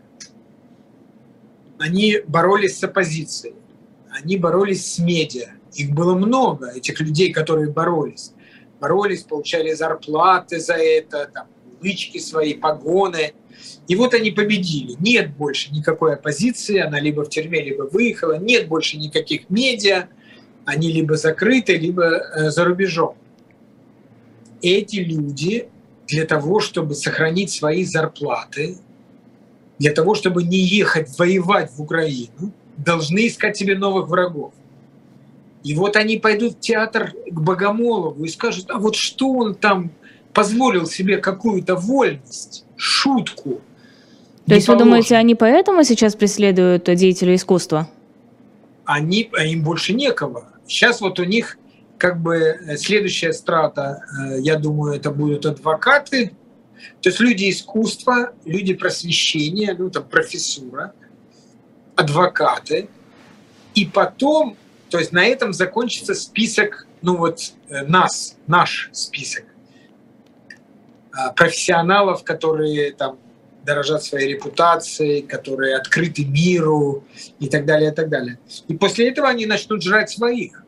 [1.79, 3.55] они боролись с оппозицией,
[4.11, 5.53] они боролись с медиа.
[5.73, 8.35] Их было много, этих людей, которые боролись.
[8.79, 11.47] Боролись, получали зарплаты за это, там,
[11.83, 13.33] лычки свои, погоны.
[13.89, 14.97] И вот они победили.
[15.01, 18.37] Нет больше никакой оппозиции, она либо в тюрьме, либо выехала.
[18.37, 20.11] Нет больше никаких медиа
[20.66, 23.14] они либо закрыты, либо э, за рубежом.
[24.61, 25.68] Эти люди
[26.09, 28.76] для того, чтобы сохранить свои зарплаты,
[29.79, 34.52] для того, чтобы не ехать воевать в Украину, должны искать себе новых врагов.
[35.62, 39.90] И вот они пойдут в театр к Богомолову и скажут, а вот что он там
[40.33, 43.61] позволил себе какую-то вольность, шутку.
[44.46, 47.88] То есть вы думаете, они поэтому сейчас преследуют деятелей искусства?
[48.85, 50.46] Они, а им больше некого.
[50.66, 51.59] Сейчас вот у них
[51.98, 56.33] как бы э, следующая страта, э, я думаю, это будут адвокаты,
[57.00, 60.92] то есть люди искусства, люди просвещения, ну там профессура,
[61.94, 62.88] адвокаты.
[63.74, 64.57] И потом,
[64.90, 69.44] то есть на этом закончится список, ну вот э, нас, наш список
[71.35, 73.18] профессионалов, которые там
[73.66, 77.05] дорожат своей репутацией, которые открыты миру
[77.40, 78.38] и так далее, и так далее.
[78.68, 80.62] И после этого они начнут жрать своих.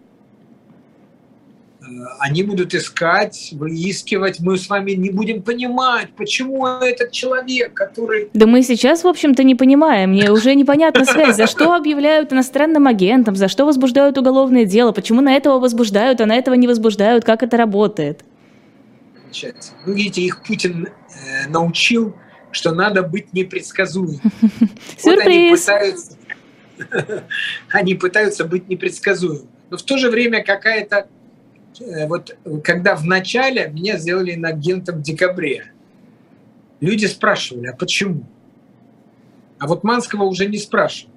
[1.81, 1.85] Э,
[2.19, 4.41] они будут искать, выискивать.
[4.41, 8.31] Мы с вами не будем понимать, почему этот человек, который...
[8.35, 10.11] Да мы сейчас, в общем-то, не понимаем.
[10.11, 11.37] Мне уже непонятна связь.
[11.37, 13.37] За что объявляют иностранным агентом?
[13.37, 14.91] За что возбуждают уголовное дело?
[14.93, 17.25] Почему на этого возбуждают, а на этого не возбуждают?
[17.25, 18.25] Как это работает?
[19.87, 22.15] Ну, видите, их Путин э, научил
[22.53, 24.21] что надо быть непредсказуемым.
[25.05, 26.17] Вот они пытаются,
[27.71, 29.49] они пытаются быть непредсказуемыми.
[29.71, 31.09] Но в то же время какая-то...
[31.81, 35.73] Э, вот когда в начале меня сделали инагентом в декабре,
[36.81, 38.25] люди спрашивали, а почему?
[39.59, 41.15] А вот Манского уже не спрашивают.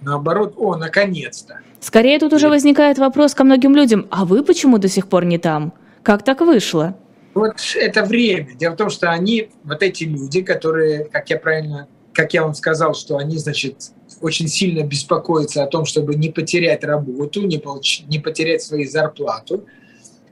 [0.00, 1.60] Наоборот, о, наконец-то.
[1.80, 5.38] Скорее тут уже возникает вопрос ко многим людям, а вы почему до сих пор не
[5.38, 5.72] там?
[6.02, 6.98] Как так вышло?
[7.34, 8.54] Вот это время.
[8.54, 12.54] Дело в том, что они, вот эти люди, которые, как я правильно, как я вам
[12.54, 18.02] сказал, что они, значит, очень сильно беспокоятся о том, чтобы не потерять работу, не, получ...
[18.06, 19.66] не потерять свою зарплату,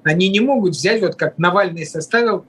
[0.05, 2.45] они не могут взять, вот как Навальный составил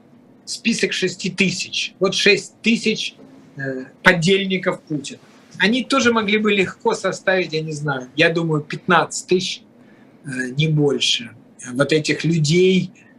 [0.45, 1.95] список 6 тысяч.
[1.99, 3.15] Вот 6 тысяч
[3.57, 5.19] э, подельников Путина.
[5.57, 9.63] Они тоже могли бы легко составить, я не знаю, я думаю, 15 тысяч,
[10.25, 11.31] э, не больше.
[11.73, 13.12] Вот этих людей, Э,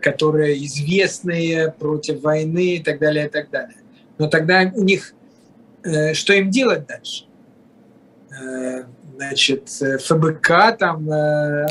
[0.00, 3.76] которые известные против войны и так далее, и так далее.
[4.18, 5.14] Но тогда у них
[5.82, 7.24] э, что им делать дальше?
[8.30, 8.84] Э,
[9.16, 11.08] значит, ФБК там...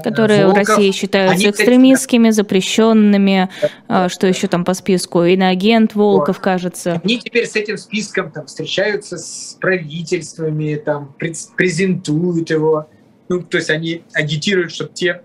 [0.04, 3.50] Которые Волков, в России считаются они, экстремистскими, запрещенными,
[3.90, 6.44] да, что еще там по списку, иноагент Волков, вот.
[6.44, 7.02] кажется.
[7.04, 11.14] Они теперь с этим списком там встречаются с правительствами, там
[11.58, 12.88] презентуют его,
[13.28, 15.22] ну, то есть они агитируют, чтобы те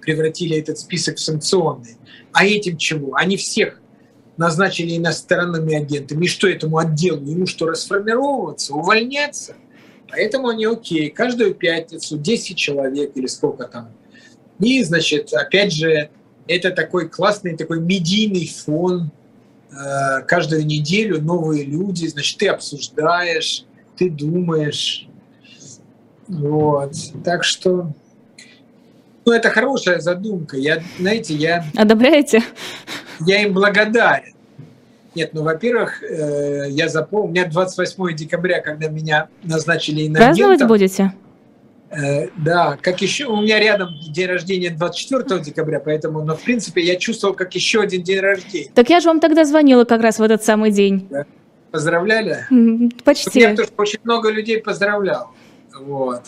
[0.00, 1.96] превратили этот список в санкционный.
[2.32, 3.14] А этим чего?
[3.14, 3.80] Они всех
[4.36, 6.24] назначили иностранными агентами.
[6.24, 7.24] И что этому отделу?
[7.24, 9.54] Ему что, расформировываться, увольняться?
[10.08, 11.10] Поэтому они окей.
[11.10, 13.90] Каждую пятницу 10 человек или сколько там.
[14.58, 16.10] И, значит, опять же,
[16.46, 19.10] это такой классный такой медийный фон.
[19.70, 23.64] Э, каждую неделю новые люди, значит, ты обсуждаешь,
[23.96, 25.06] ты думаешь.
[26.28, 26.94] Вот.
[27.24, 27.92] Так что
[29.30, 30.56] ну, это хорошая задумка.
[30.56, 31.64] Я, знаете, я...
[31.76, 32.42] Одобряете?
[33.20, 34.34] Я им благодарен.
[35.14, 40.48] Нет, ну, во-первых, э, я запомнил, у меня 28 декабря, когда меня назначили иноагентом.
[40.48, 41.14] Праздновать будете?
[41.90, 46.82] Э, да, как еще, у меня рядом день рождения 24 декабря, поэтому, но, в принципе,
[46.82, 48.70] я чувствовал, как еще один день рождения.
[48.74, 51.06] Так я же вам тогда звонила как раз в этот самый день.
[51.08, 51.24] Да.
[51.70, 52.46] Поздравляли?
[53.04, 53.40] Почти.
[53.40, 55.30] Я тоже очень много людей поздравлял.
[55.80, 56.22] Вот.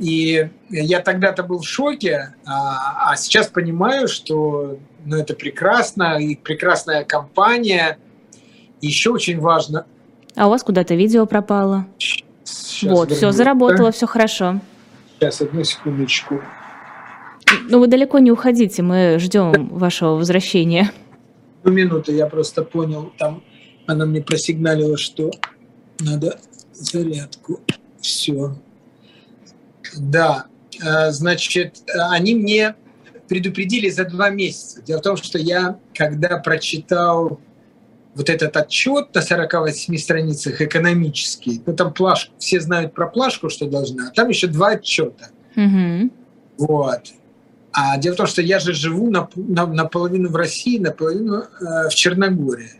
[0.00, 6.36] И я тогда-то был в шоке, а, а сейчас понимаю, что ну, это прекрасно, и
[6.36, 7.98] прекрасная компания.
[8.80, 9.84] Еще очень важно.
[10.34, 11.86] А у вас куда-то видео пропало?
[11.98, 14.60] Сейчас вот, все заработало, все хорошо.
[15.18, 16.40] Сейчас, одну секундочку.
[17.68, 20.92] Ну, вы далеко не уходите, мы ждем вашего возвращения.
[21.62, 23.42] Ну, минуту, я просто понял, там
[23.86, 25.30] она мне просигналила, что
[25.98, 26.38] надо
[26.72, 27.60] зарядку.
[28.00, 28.54] Все.
[29.96, 30.46] Да,
[30.82, 32.74] э, значит, они мне
[33.30, 34.82] предупредили за два месяца.
[34.82, 37.40] Дело в том, что я, когда прочитал
[38.14, 43.66] вот этот отчет на 48 страницах экономический, ну там плашку, все знают про плашку, что
[43.66, 45.28] должна, а там еще два отчета.
[45.54, 46.10] Угу.
[46.58, 47.02] Вот.
[47.72, 51.88] А дело в том, что я же живу на, на, наполовину в России, наполовину э,
[51.88, 52.72] в Черногории.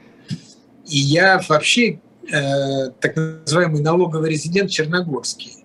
[0.89, 5.60] И я вообще э, так называемый налоговый резидент черногорский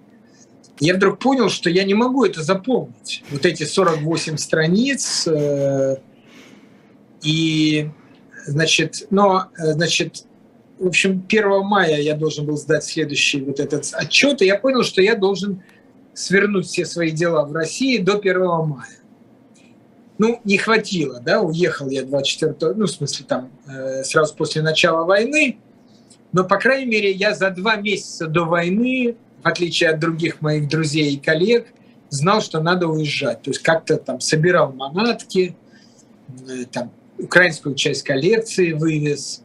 [0.79, 3.23] я вдруг понял, что я не могу это запомнить.
[3.29, 5.27] Вот эти 48 страниц.
[5.27, 5.97] Э,
[7.23, 7.89] и,
[8.45, 10.25] значит, но, э, значит,
[10.77, 14.83] в общем, 1 мая я должен был сдать следующий вот этот отчет, и я понял,
[14.83, 15.63] что я должен
[16.13, 18.97] свернуть все свои дела в России до 1 мая.
[20.17, 25.05] Ну, не хватило, да, уехал я 24, ну, в смысле, там, э, сразу после начала
[25.05, 25.57] войны,
[26.31, 29.15] но, по крайней мере, я за два месяца до войны
[29.45, 31.67] в отличие от других моих друзей и коллег,
[32.09, 33.43] знал, что надо уезжать.
[33.43, 35.55] То есть как-то там собирал манатки,
[36.49, 36.89] э, там,
[37.19, 39.43] украинскую часть коллекции вывез.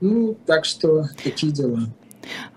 [0.00, 1.82] Ну, так что такие дела.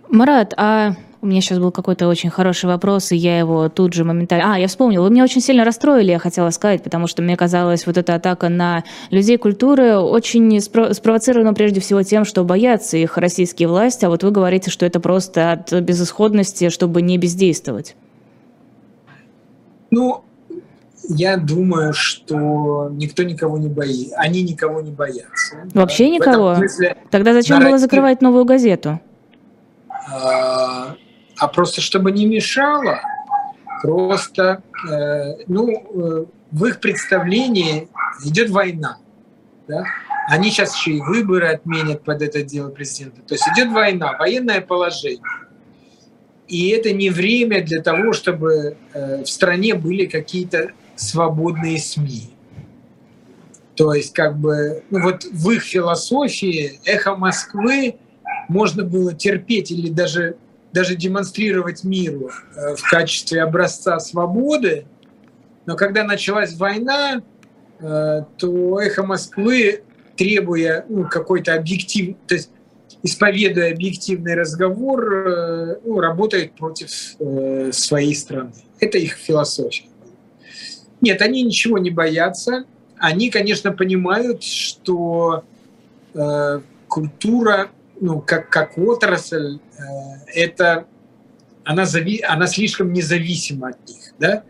[0.10, 4.06] Марат, а у меня сейчас был какой-то очень хороший вопрос, и я его тут же
[4.06, 4.54] моментально...
[4.54, 5.04] А, я вспомнила.
[5.04, 8.48] Вы меня очень сильно расстроили, я хотела сказать, потому что мне казалось, вот эта атака
[8.48, 14.10] на людей культуры очень спро- спровоцирована прежде всего тем, что боятся их российские власти, а
[14.10, 17.96] вот вы говорите, что это просто от безысходности, чтобы не бездействовать.
[19.92, 20.24] Ну,
[21.10, 24.16] я думаю, что никто никого не боится.
[24.16, 25.58] Они никого не боятся.
[25.74, 26.10] Вообще да?
[26.12, 26.56] никого?
[26.56, 27.72] Смысле, Тогда зачем нарратив...
[27.72, 29.02] было закрывать новую газету?
[31.40, 33.02] А, просто чтобы не мешало,
[33.82, 37.88] просто, э, ну, э, в их представлении
[38.26, 38.98] идет война.
[39.68, 39.84] Да?
[40.28, 43.22] Они сейчас еще и выборы отменят под это дело президента.
[43.22, 45.22] То есть идет война, военное положение.
[46.48, 52.32] И это не время для того, чтобы э, в стране были какие-то свободные СМИ.
[53.76, 57.96] То есть, как бы, ну вот в их философии эхо Москвы
[58.50, 60.36] можно было терпеть или даже
[60.72, 64.86] даже демонстрировать миру э, в качестве образца свободы.
[65.66, 67.22] Но когда началась война,
[67.80, 69.84] э, то «Эхо Москвы»,
[70.16, 72.52] требуя ну, какой-то объектив, то есть
[73.04, 76.90] исповедуя объективный разговор, э, ну, работает против
[77.74, 78.52] своей страны.
[78.80, 79.88] Это их философия.
[81.02, 82.66] Нет, они ничего не боятся.
[82.98, 85.46] Они, конечно, понимают, что
[86.90, 87.70] культура
[88.02, 89.82] ну, как, как отрасль, э,
[90.34, 90.86] это,
[91.64, 94.44] она, зави, она слишком независима от них, да,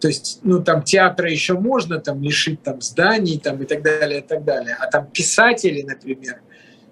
[0.00, 4.20] то есть, ну, там театра еще можно там лишить там зданий там и так далее,
[4.20, 4.76] и так далее.
[4.78, 6.40] А там писатели, например,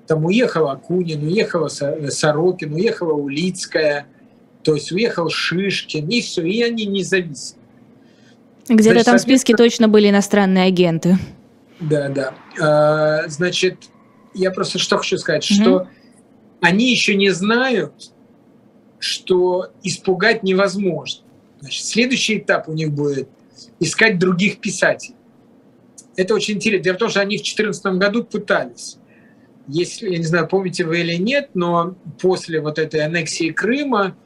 [0.07, 4.07] там уехал Акунин, уехала Сорокин, уехала Улицкая,
[4.63, 7.61] то есть уехал Шишкин, и все, и они независимы.
[8.69, 11.19] Где-то там в списке точно были иностранные агенты.
[11.81, 12.35] Да, да.
[12.61, 13.91] А, значит,
[14.35, 15.63] я просто что хочу сказать, mm-hmm.
[15.63, 15.89] что
[16.61, 18.13] они еще не знают,
[18.99, 21.25] что испугать невозможно.
[21.61, 23.29] Значит, следующий этап у них будет
[23.81, 25.17] искать других писателей.
[26.17, 26.85] Это очень интересно.
[26.85, 28.99] Дело в том, что они в 2014 году пытались.
[29.67, 34.17] Если, я не знаю, помните вы или нет, но после вот этой аннексии Крыма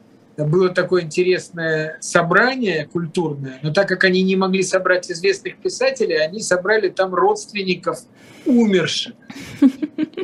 [0.45, 6.39] было такое интересное собрание культурное, но так как они не могли собрать известных писателей, они
[6.39, 7.99] собрали там родственников
[8.45, 9.15] умерших.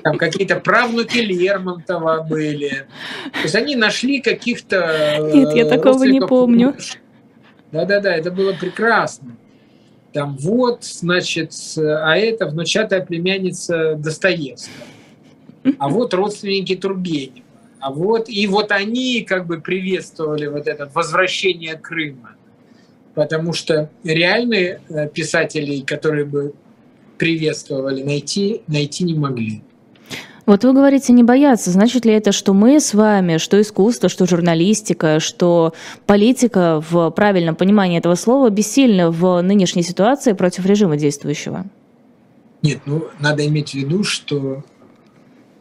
[0.03, 2.87] Там какие-то правнуки Лермонтова были.
[3.33, 6.75] То есть они нашли каких-то Нет, я такого не помню.
[7.71, 9.35] Да-да-да, это было прекрасно.
[10.13, 14.85] Там вот, значит, а это внучатая племянница Достоевского.
[15.77, 17.44] А вот родственники Тургенева.
[17.85, 22.31] А вот, и вот они как бы приветствовали вот это возвращение Крыма.
[23.13, 26.55] Потому что реальные э, писатели, которые бы
[27.19, 29.61] приветствовали, найти, найти не могли.
[30.47, 31.69] Вот вы говорите не бояться.
[31.69, 35.75] Значит ли это, что мы с вами, что искусство, что журналистика, что
[36.07, 41.67] политика в правильном понимании этого слова бессильны в нынешней ситуации против режима действующего?
[42.63, 44.63] Нет, ну надо иметь в виду, что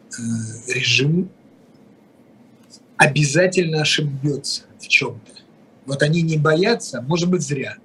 [0.09, 0.21] э,
[0.73, 1.29] режим
[2.97, 5.31] обязательно ошибется в чем-то.
[5.85, 7.77] Вот они не боятся, может быть, зря.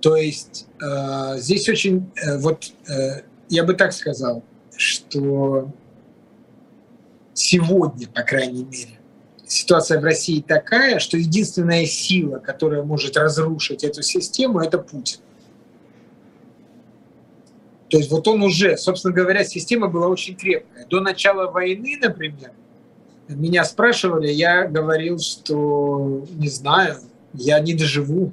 [0.00, 4.42] То есть э, здесь очень, э, вот э, я бы так сказал,
[4.76, 5.72] что
[7.34, 8.98] сегодня, по крайней мере,
[9.46, 15.20] ситуация в России такая, что единственная сила, которая может разрушить эту систему, это Путин.
[17.88, 20.86] То есть вот он уже, собственно говоря, система была очень крепкая.
[20.86, 22.50] До начала войны, например,
[23.28, 26.96] меня спрашивали, я говорил, что не знаю,
[27.32, 28.32] я не доживу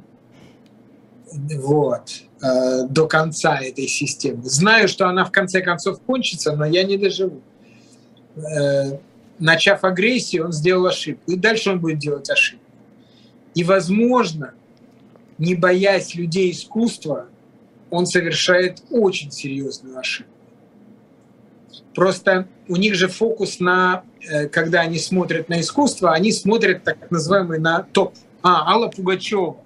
[1.55, 2.09] вот,
[2.41, 4.43] э, до конца этой системы.
[4.43, 7.41] Знаю, что она в конце концов кончится, но я не доживу.
[8.35, 8.97] Э,
[9.39, 11.31] начав агрессию, он сделал ошибку.
[11.31, 12.63] И дальше он будет делать ошибку.
[13.55, 14.53] И, возможно,
[15.37, 17.27] не боясь людей искусства,
[17.89, 20.32] он совершает очень серьезную ошибку.
[21.93, 27.11] Просто у них же фокус на, э, когда они смотрят на искусство, они смотрят так
[27.11, 28.15] называемый на топ.
[28.41, 29.57] А, Алла Пугачева,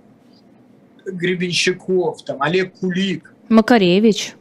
[1.06, 3.34] Гребенщиков, там, Олег Кулик.
[3.50, 4.34] Макаревич.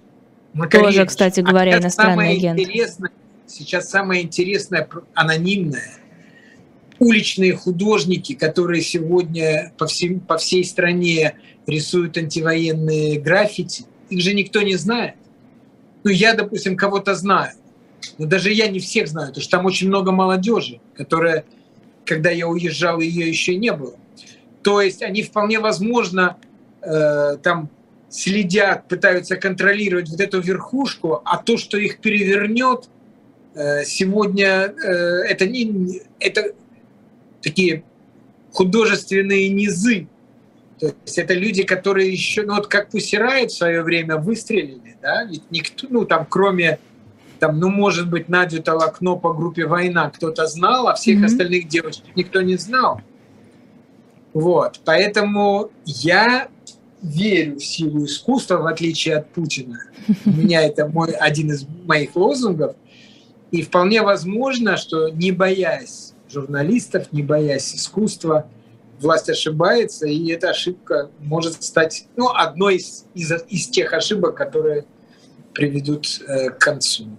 [0.52, 0.94] Макаревич.
[0.94, 2.58] Тоже, кстати говоря, а иностранный агент.
[2.58, 3.10] Интересное,
[3.46, 5.92] сейчас самое интересное, анонимное.
[6.98, 11.34] Уличные художники, которые сегодня по, всем, по всей стране
[11.66, 15.14] рисуют антивоенные граффити, их же никто не знает.
[16.06, 17.50] Ну, я, допустим, кого-то знаю.
[18.16, 21.44] Но даже я не всех знаю, потому что там очень много молодежи, которая,
[22.04, 23.96] когда я уезжал, ее еще не было.
[24.62, 26.36] То есть они вполне возможно
[26.80, 27.70] э, там
[28.08, 32.88] следят, пытаются контролировать вот эту верхушку, а то, что их перевернет,
[33.56, 36.52] э, сегодня э, это не это
[37.42, 37.82] такие
[38.52, 40.06] художественные низы.
[40.78, 45.24] То есть это люди, которые еще, ну вот как Пусирает в свое время выстрелили, да,
[45.24, 46.80] ведь никто, ну там кроме
[47.38, 51.24] там, ну, может быть, Надю Толокно по группе «Война» кто-то знал, а всех mm-hmm.
[51.26, 53.02] остальных девочек никто не знал.
[54.32, 56.48] Вот, поэтому я
[57.02, 59.78] верю в силу искусства, в отличие от Путина.
[60.24, 62.74] У меня это мой, один из моих лозунгов.
[63.50, 68.48] И вполне возможно, что не боясь журналистов, не боясь искусства,
[68.98, 74.86] власть ошибается, и эта ошибка может стать ну, одной из, из, из тех ошибок, которые
[75.56, 77.18] приведут э, к концу.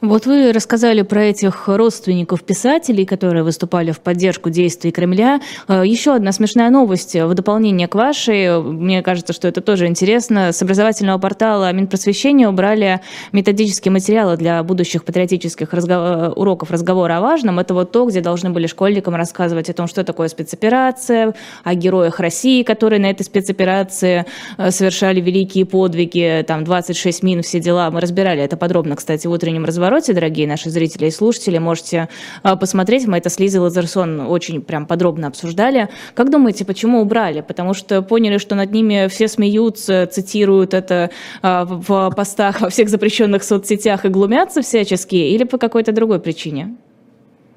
[0.00, 5.40] Вот вы рассказали про этих родственников писателей, которые выступали в поддержку действий Кремля.
[5.68, 8.60] Э, еще одна смешная новость в дополнение к вашей.
[8.62, 10.52] Мне кажется, что это тоже интересно.
[10.52, 13.00] С образовательного портала Минпросвещения убрали
[13.32, 16.36] методические материалы для будущих патриотических разгов...
[16.36, 17.58] уроков разговора о важном.
[17.58, 22.20] Это вот то, где должны были школьникам рассказывать о том, что такое спецоперация, о героях
[22.20, 24.24] России, которые на этой спецоперации
[24.56, 27.90] э, совершали великие подвиги, там 26 мин, все дела.
[27.90, 32.08] Мы разбирали это подробно, кстати, в утреннем развороте, дорогие наши зрители и слушатели, можете
[32.42, 33.06] а, посмотреть.
[33.06, 35.88] Мы это с Лизой Лазерсон очень прям подробно обсуждали.
[36.14, 37.42] Как думаете, почему убрали?
[37.42, 41.10] Потому что поняли, что над ними все смеются, цитируют это
[41.42, 46.76] а, в постах во всех запрещенных соцсетях и глумятся всячески, или по какой-то другой причине?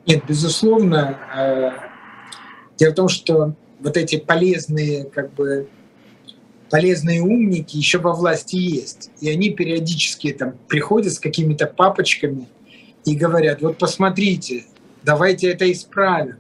[0.06, 1.18] Нет, безусловно.
[1.36, 1.72] Э,
[2.78, 5.68] дело в том, что вот эти полезные как бы
[6.72, 9.12] полезные умники еще во власти есть.
[9.20, 12.48] И они периодически там приходят с какими-то папочками
[13.06, 14.64] и говорят, вот посмотрите,
[15.04, 16.38] давайте это исправим.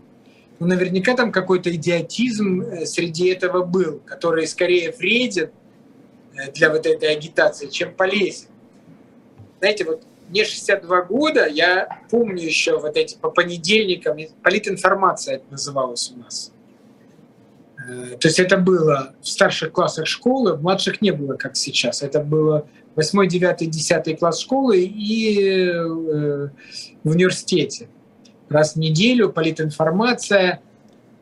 [0.59, 5.49] Ну, наверняка там какой-то идиотизм э, среди этого был, который скорее вреден
[6.35, 8.47] э, для вот этой агитации, чем полезен.
[9.59, 16.13] Знаете, вот мне 62 года, я помню еще вот эти по понедельникам, политинформация это называлось
[16.15, 16.51] у нас.
[17.87, 22.03] То есть это было в старших классах школы, в младших не было, как сейчас.
[22.03, 27.89] Это было 8, 9, 10 класс школы и э, в университете.
[28.49, 30.61] Раз в неделю политинформация,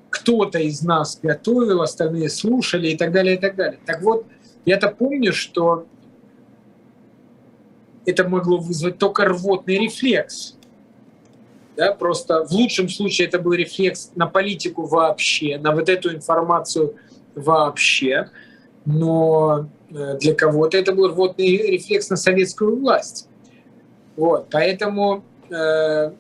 [0.10, 3.80] кто-то из нас готовил, остальные слушали и так далее, и так далее.
[3.86, 4.26] Так вот,
[4.66, 5.86] я-то помню, что
[8.06, 10.58] это могло вызвать только рвотный рефлекс.
[11.80, 16.96] Да, просто в лучшем случае это был рефлекс на политику вообще, на вот эту информацию
[17.36, 18.30] вообще.
[18.84, 23.30] Но э, для кого-то это был рвотный рефлекс на советскую власть.
[24.18, 26.12] Вот, поэтому э,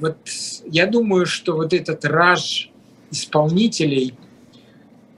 [0.00, 0.16] вот
[0.64, 2.70] я думаю, что вот этот раж
[3.10, 4.14] исполнителей,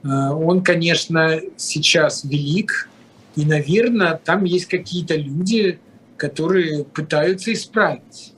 [0.03, 2.89] э, он, конечно, сейчас велик,
[3.37, 5.79] и, наверное, там есть какие-то люди,
[6.17, 8.33] которые пытаются исправить,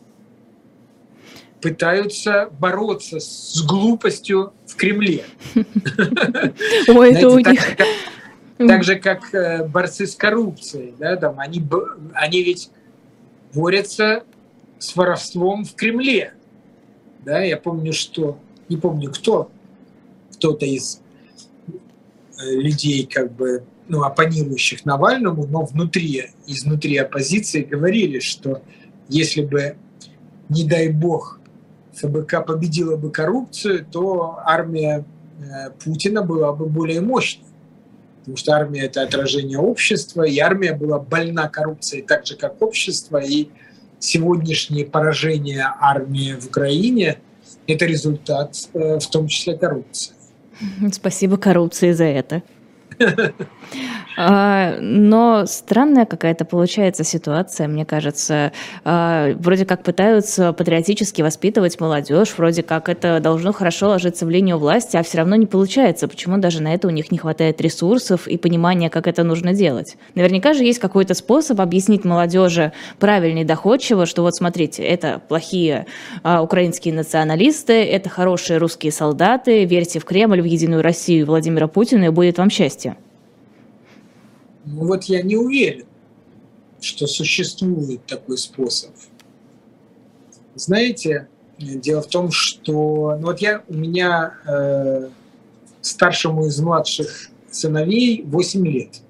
[1.62, 5.26] пытаются бороться с глупостью в Кремле.
[6.88, 7.78] Ой, это у них...
[8.58, 11.64] Так же, как э, борцы с коррупцией, да, там, они,
[12.14, 12.70] они ведь
[13.56, 14.24] борются
[14.78, 16.34] с воровством в Кремле.
[17.26, 18.38] Да, я помню, что,
[18.70, 19.50] не помню кто,
[20.34, 21.02] кто-то из
[21.68, 28.62] э, людей, как бы ну, оппонирующих Навальному, но внутри, изнутри оппозиции говорили, что
[29.10, 29.76] если бы,
[30.50, 31.41] не дай бог,
[31.94, 35.06] ФБК победила бы коррупцию, то армия
[35.40, 37.46] э, Путина была бы более мощной.
[38.20, 43.18] Потому что армия– это отражение общества, и армия была больна коррупцией так же, как общество,
[43.18, 43.50] и
[44.00, 47.18] сегодняшнее поражение армии в Украине–
[47.68, 50.14] это результат э, в том числе коррупции.
[50.92, 52.44] Спасибо коррупции за это.
[54.18, 58.52] А, но странная какая-то получается ситуация, мне кажется.
[58.84, 64.58] А, вроде как пытаются патриотически воспитывать молодежь, вроде как это должно хорошо ложиться в линию
[64.58, 66.08] власти, а все равно не получается.
[66.08, 69.98] Почему даже на это у них не хватает ресурсов и понимания, как это нужно делать?
[70.16, 75.86] Наверняка же есть какой-то способ объяснить молодежи правильно и доходчиво, что вот смотрите, это плохие
[76.24, 82.06] а, украинские националисты, это хорошие русские солдаты, верьте в Кремль, в Единую Россию Владимира Путина,
[82.06, 82.96] и будет вам счастье.
[84.66, 85.86] Ну вот я не уверен,
[86.80, 88.92] что существует такой способ.
[90.56, 95.10] Знаете, дело в том, что ну вот я у меня э,
[95.82, 99.02] старшему из младших сыновей 8 лет.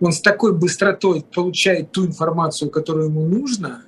[0.00, 3.82] Он с такой быстротой получает ту информацию, которую ему нужно,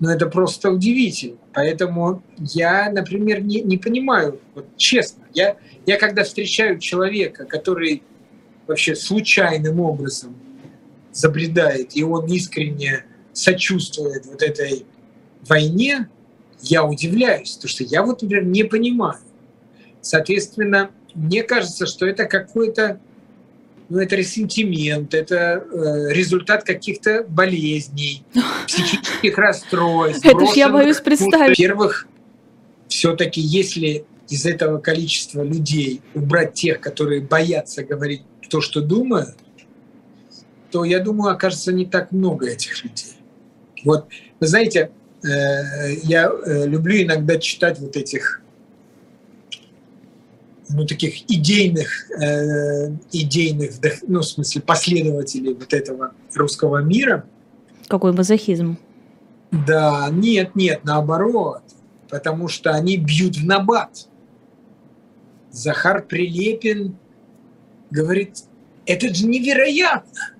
[0.00, 1.38] но это просто удивительно.
[1.52, 8.02] Поэтому я, например, не, не понимаю, вот честно, я, я когда встречаю человека, который
[8.68, 10.36] вообще случайным образом
[11.12, 14.84] забредает, и он искренне сочувствует вот этой
[15.48, 16.08] войне,
[16.60, 19.18] я удивляюсь, потому что я вот, например, не понимаю.
[20.00, 23.00] Соответственно, мне кажется, что это какой-то
[23.88, 28.22] ну, это ресентимент, это э, результат каких-то болезней,
[28.66, 30.26] психических расстройств.
[30.26, 31.58] Это ж я боюсь представить.
[31.58, 32.06] Во-первых,
[32.88, 39.36] все-таки если из этого количества людей убрать тех, которые боятся говорить то, что думают,
[40.70, 43.16] то, я думаю, окажется не так много этих людей.
[43.84, 44.06] Вот,
[44.40, 44.90] вы знаете,
[45.22, 48.42] э, я э, люблю иногда читать вот этих
[50.70, 53.74] ну, таких идейных, э, идейных,
[54.06, 57.24] ну, в смысле, последователей вот этого русского мира.
[57.86, 58.78] Какой мазохизм.
[59.50, 61.62] Да, нет, нет, наоборот,
[62.10, 64.08] потому что они бьют в набат.
[65.50, 66.96] Захар Прилепин
[67.90, 68.44] говорит,
[68.86, 70.34] это же невероятно.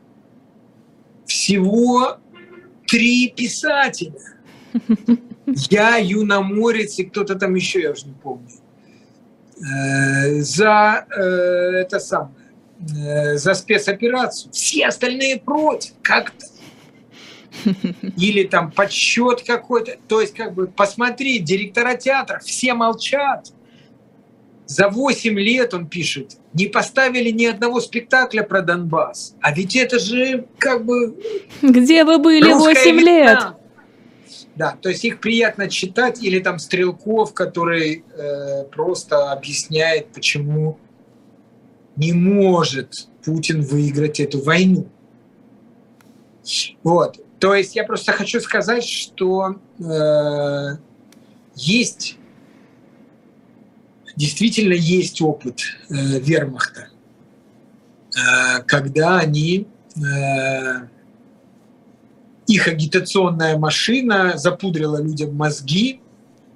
[1.26, 2.18] Всего
[2.86, 4.20] три писателя.
[5.46, 8.48] Я, Юноморец и кто-то там еще, я уже не помню.
[9.60, 11.22] Э, за э,
[11.80, 12.34] это самое,
[12.80, 14.52] э, за спецоперацию.
[14.52, 15.92] Все остальные против.
[16.02, 16.46] Как-то.
[18.16, 19.96] Или там подсчет какой-то.
[20.06, 23.52] То есть, как бы, посмотри, директора театра, все молчат.
[24.68, 29.34] За 8 лет, он пишет, не поставили ни одного спектакля про Донбасс.
[29.40, 31.16] А ведь это же как бы...
[31.62, 33.38] Где вы были 8 лет?
[34.56, 40.78] Да, то есть их приятно читать, или там Стрелков, который э, просто объясняет, почему
[41.96, 44.86] не может Путин выиграть эту войну.
[46.82, 47.18] Вот.
[47.38, 50.76] То есть я просто хочу сказать, что э,
[51.54, 52.18] есть
[54.18, 56.88] действительно есть опыт э, вермахта,
[58.16, 60.00] э, когда они э,
[62.48, 66.00] их агитационная машина запудрила людям мозги,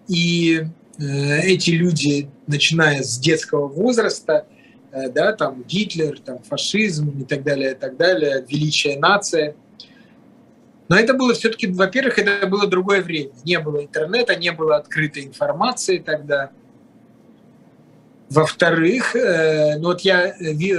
[0.08, 0.64] и
[0.98, 4.46] э, эти люди, начиная с детского возраста,
[4.90, 9.54] э, да, там Гитлер, там фашизм и так далее, и так далее, величие нации.
[10.88, 13.30] Но это было все-таки, во-первых, это было другое время.
[13.44, 16.50] Не было интернета, не было открытой информации тогда.
[18.32, 20.34] Во-вторых, э, ну вот я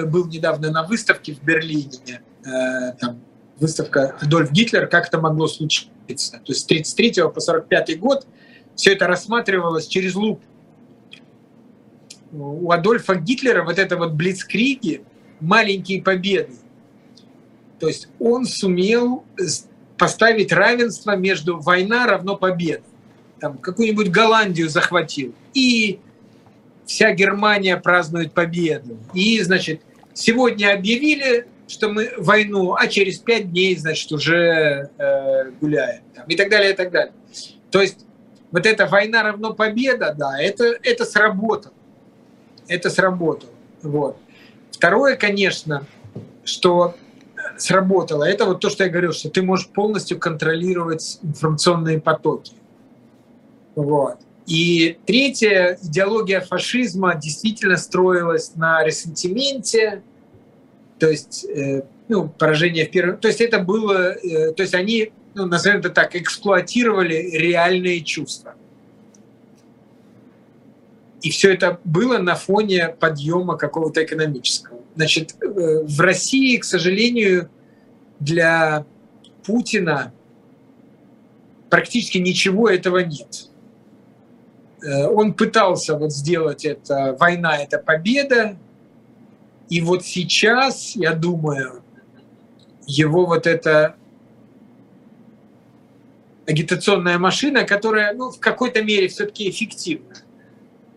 [0.08, 3.22] был недавно на выставке в Берлине, э, там
[3.60, 5.91] выставка Адольф Гитлер, как это могло случиться.
[6.08, 8.26] То есть с 33 по 45 год
[8.76, 10.41] все это рассматривалось через луп.
[12.32, 15.04] У Адольфа Гитлера вот это вот блицкриги,
[15.39, 16.54] маленькие победы.
[17.80, 19.26] То есть он сумел
[19.99, 22.84] поставить равенство между война равно победа.
[23.39, 25.36] Там какую-нибудь Голландию захватил.
[25.54, 25.99] И
[26.86, 28.98] вся Германия празднует победу.
[29.14, 29.82] И, значит,
[30.14, 36.04] сегодня объявили что мы войну, а через пять дней, значит, уже э, гуляем.
[36.14, 37.14] Там, и так далее, и так далее.
[37.72, 38.06] То есть
[38.52, 41.74] вот эта война равно победа, да, это, это сработало.
[42.68, 43.52] Это сработало.
[43.82, 44.18] Вот.
[44.72, 45.86] Второе, конечно,
[46.44, 46.96] что
[47.58, 52.54] сработало, это вот то, что я говорил, что ты можешь полностью контролировать информационные потоки.
[53.76, 54.18] Вот.
[54.46, 60.04] И третье, идеология фашизма действительно строилась на ресентименте,
[61.00, 63.18] то есть э, ну, поражение в первом...
[63.18, 64.14] То есть это было...
[64.14, 68.56] Э, то есть они, ну, назовем это так, эксплуатировали реальные чувства.
[71.22, 74.80] И все это было на фоне подъема какого-то экономического.
[74.96, 77.50] Значит, э, в России, к сожалению,
[78.20, 78.86] для
[79.46, 80.14] Путина
[81.70, 83.50] практически ничего этого нет.
[84.86, 88.58] Он пытался вот сделать это, война– это победа,
[89.70, 91.84] и вот сейчас, я думаю,
[92.86, 93.96] его вот эта
[96.46, 100.16] агитационная машина, которая ну, в какой-то мере все-таки эффективна,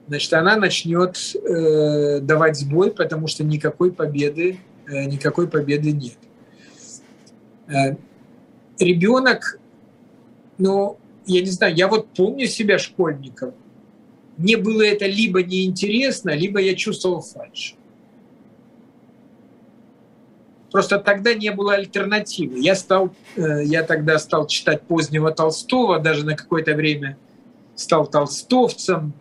[0.09, 4.59] значит, она начнет э, давать сбой, потому что никакой победы,
[4.89, 6.19] э, никакой победы нет.
[7.69, 7.97] Э,
[8.79, 9.59] ребенок,
[10.59, 13.55] ну, я не знаю, я вот помню себя школьником,
[14.37, 17.75] мне было это либо неинтересно, либо я чувствовал фальшь.
[20.71, 22.59] Просто тогда не было альтернативы.
[22.59, 27.17] Я, стал, э, я тогда стал читать позднего Толстого, даже на какое-то время
[27.75, 29.13] стал толстовцем.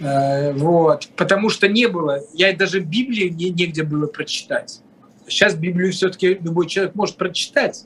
[0.00, 1.08] Э, вот.
[1.16, 4.80] Потому что не было, я даже Библию не, негде было прочитать.
[5.28, 7.84] Сейчас Библию все-таки любой человек может прочитать.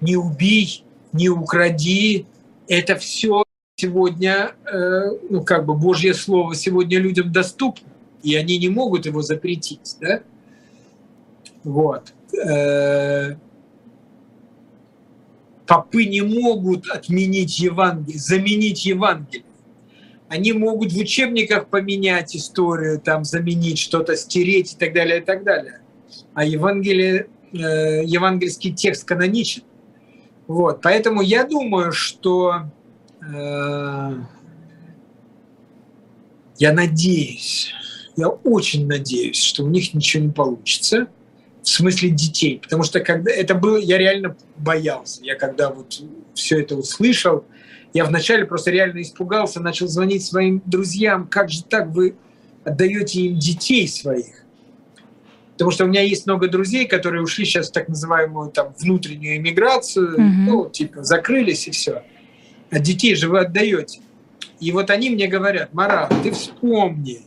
[0.00, 2.26] Не убей, не укради.
[2.66, 3.44] Это все
[3.82, 7.88] сегодня, э, ну как бы Божье Слово сегодня людям доступно,
[8.22, 9.96] и они не могут его запретить.
[10.00, 10.22] Да?
[11.64, 12.12] Вот.
[12.46, 13.34] Э,
[15.66, 19.44] попы не могут отменить Евангелие, заменить Евангелие.
[20.28, 25.42] Они могут в учебниках поменять историю, там заменить что-то, стереть и так далее, и так
[25.42, 25.80] далее.
[26.34, 29.64] А Евангелие, э, евангельский текст каноничен.
[30.46, 30.80] Вот.
[30.82, 32.70] Поэтому я думаю, что
[36.58, 37.72] я надеюсь,
[38.16, 41.06] я очень надеюсь, что у них ничего не получится–
[41.62, 45.22] в смысле детей, потому что когда это было, я реально боялся.
[45.22, 46.02] Я когда вот
[46.34, 47.44] все это услышал,
[47.94, 52.16] я вначале просто реально испугался, начал звонить своим друзьям, как же так вы
[52.64, 54.42] отдаете им детей своих?
[55.52, 59.36] Потому что у меня есть много друзей, которые ушли сейчас в так называемую там внутреннюю
[59.36, 60.44] эмиграцию, mm-hmm.
[60.46, 62.02] ну, типа, закрылись и все.
[62.72, 64.00] А детей же вы отдаете.
[64.58, 67.20] И вот они мне говорят, Марат, ты вспомни,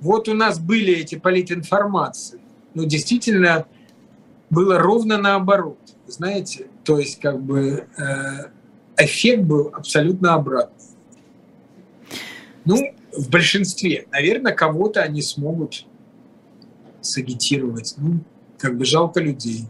[0.00, 2.40] вот у нас были эти политинформации,
[2.74, 3.66] ну, действительно
[4.50, 5.78] было ровно наоборот,
[6.08, 10.88] знаете, то есть как бы э, эффект был абсолютно обратный.
[12.64, 12.76] Ну,
[13.16, 15.86] в большинстве, наверное, кого-то они смогут
[17.00, 17.94] сагитировать.
[17.98, 18.20] Ну,
[18.58, 19.66] как бы жалко людей.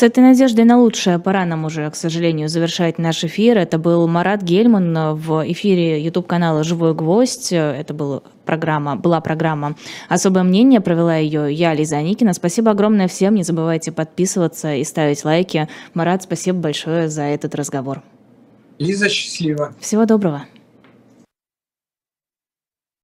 [0.00, 3.58] С этой надеждой на лучшее пора нам уже, к сожалению, завершать наш эфир.
[3.58, 7.52] Это был Марат Гельман в эфире YouTube-канала «Живой гвоздь».
[7.52, 9.76] Это была программа, была программа
[10.08, 10.80] «Особое мнение».
[10.80, 12.32] Провела ее я, Лиза Аникина.
[12.32, 13.34] Спасибо огромное всем.
[13.34, 15.68] Не забывайте подписываться и ставить лайки.
[15.92, 18.02] Марат, спасибо большое за этот разговор.
[18.78, 19.74] Лиза, счастливо.
[19.80, 20.46] Всего доброго.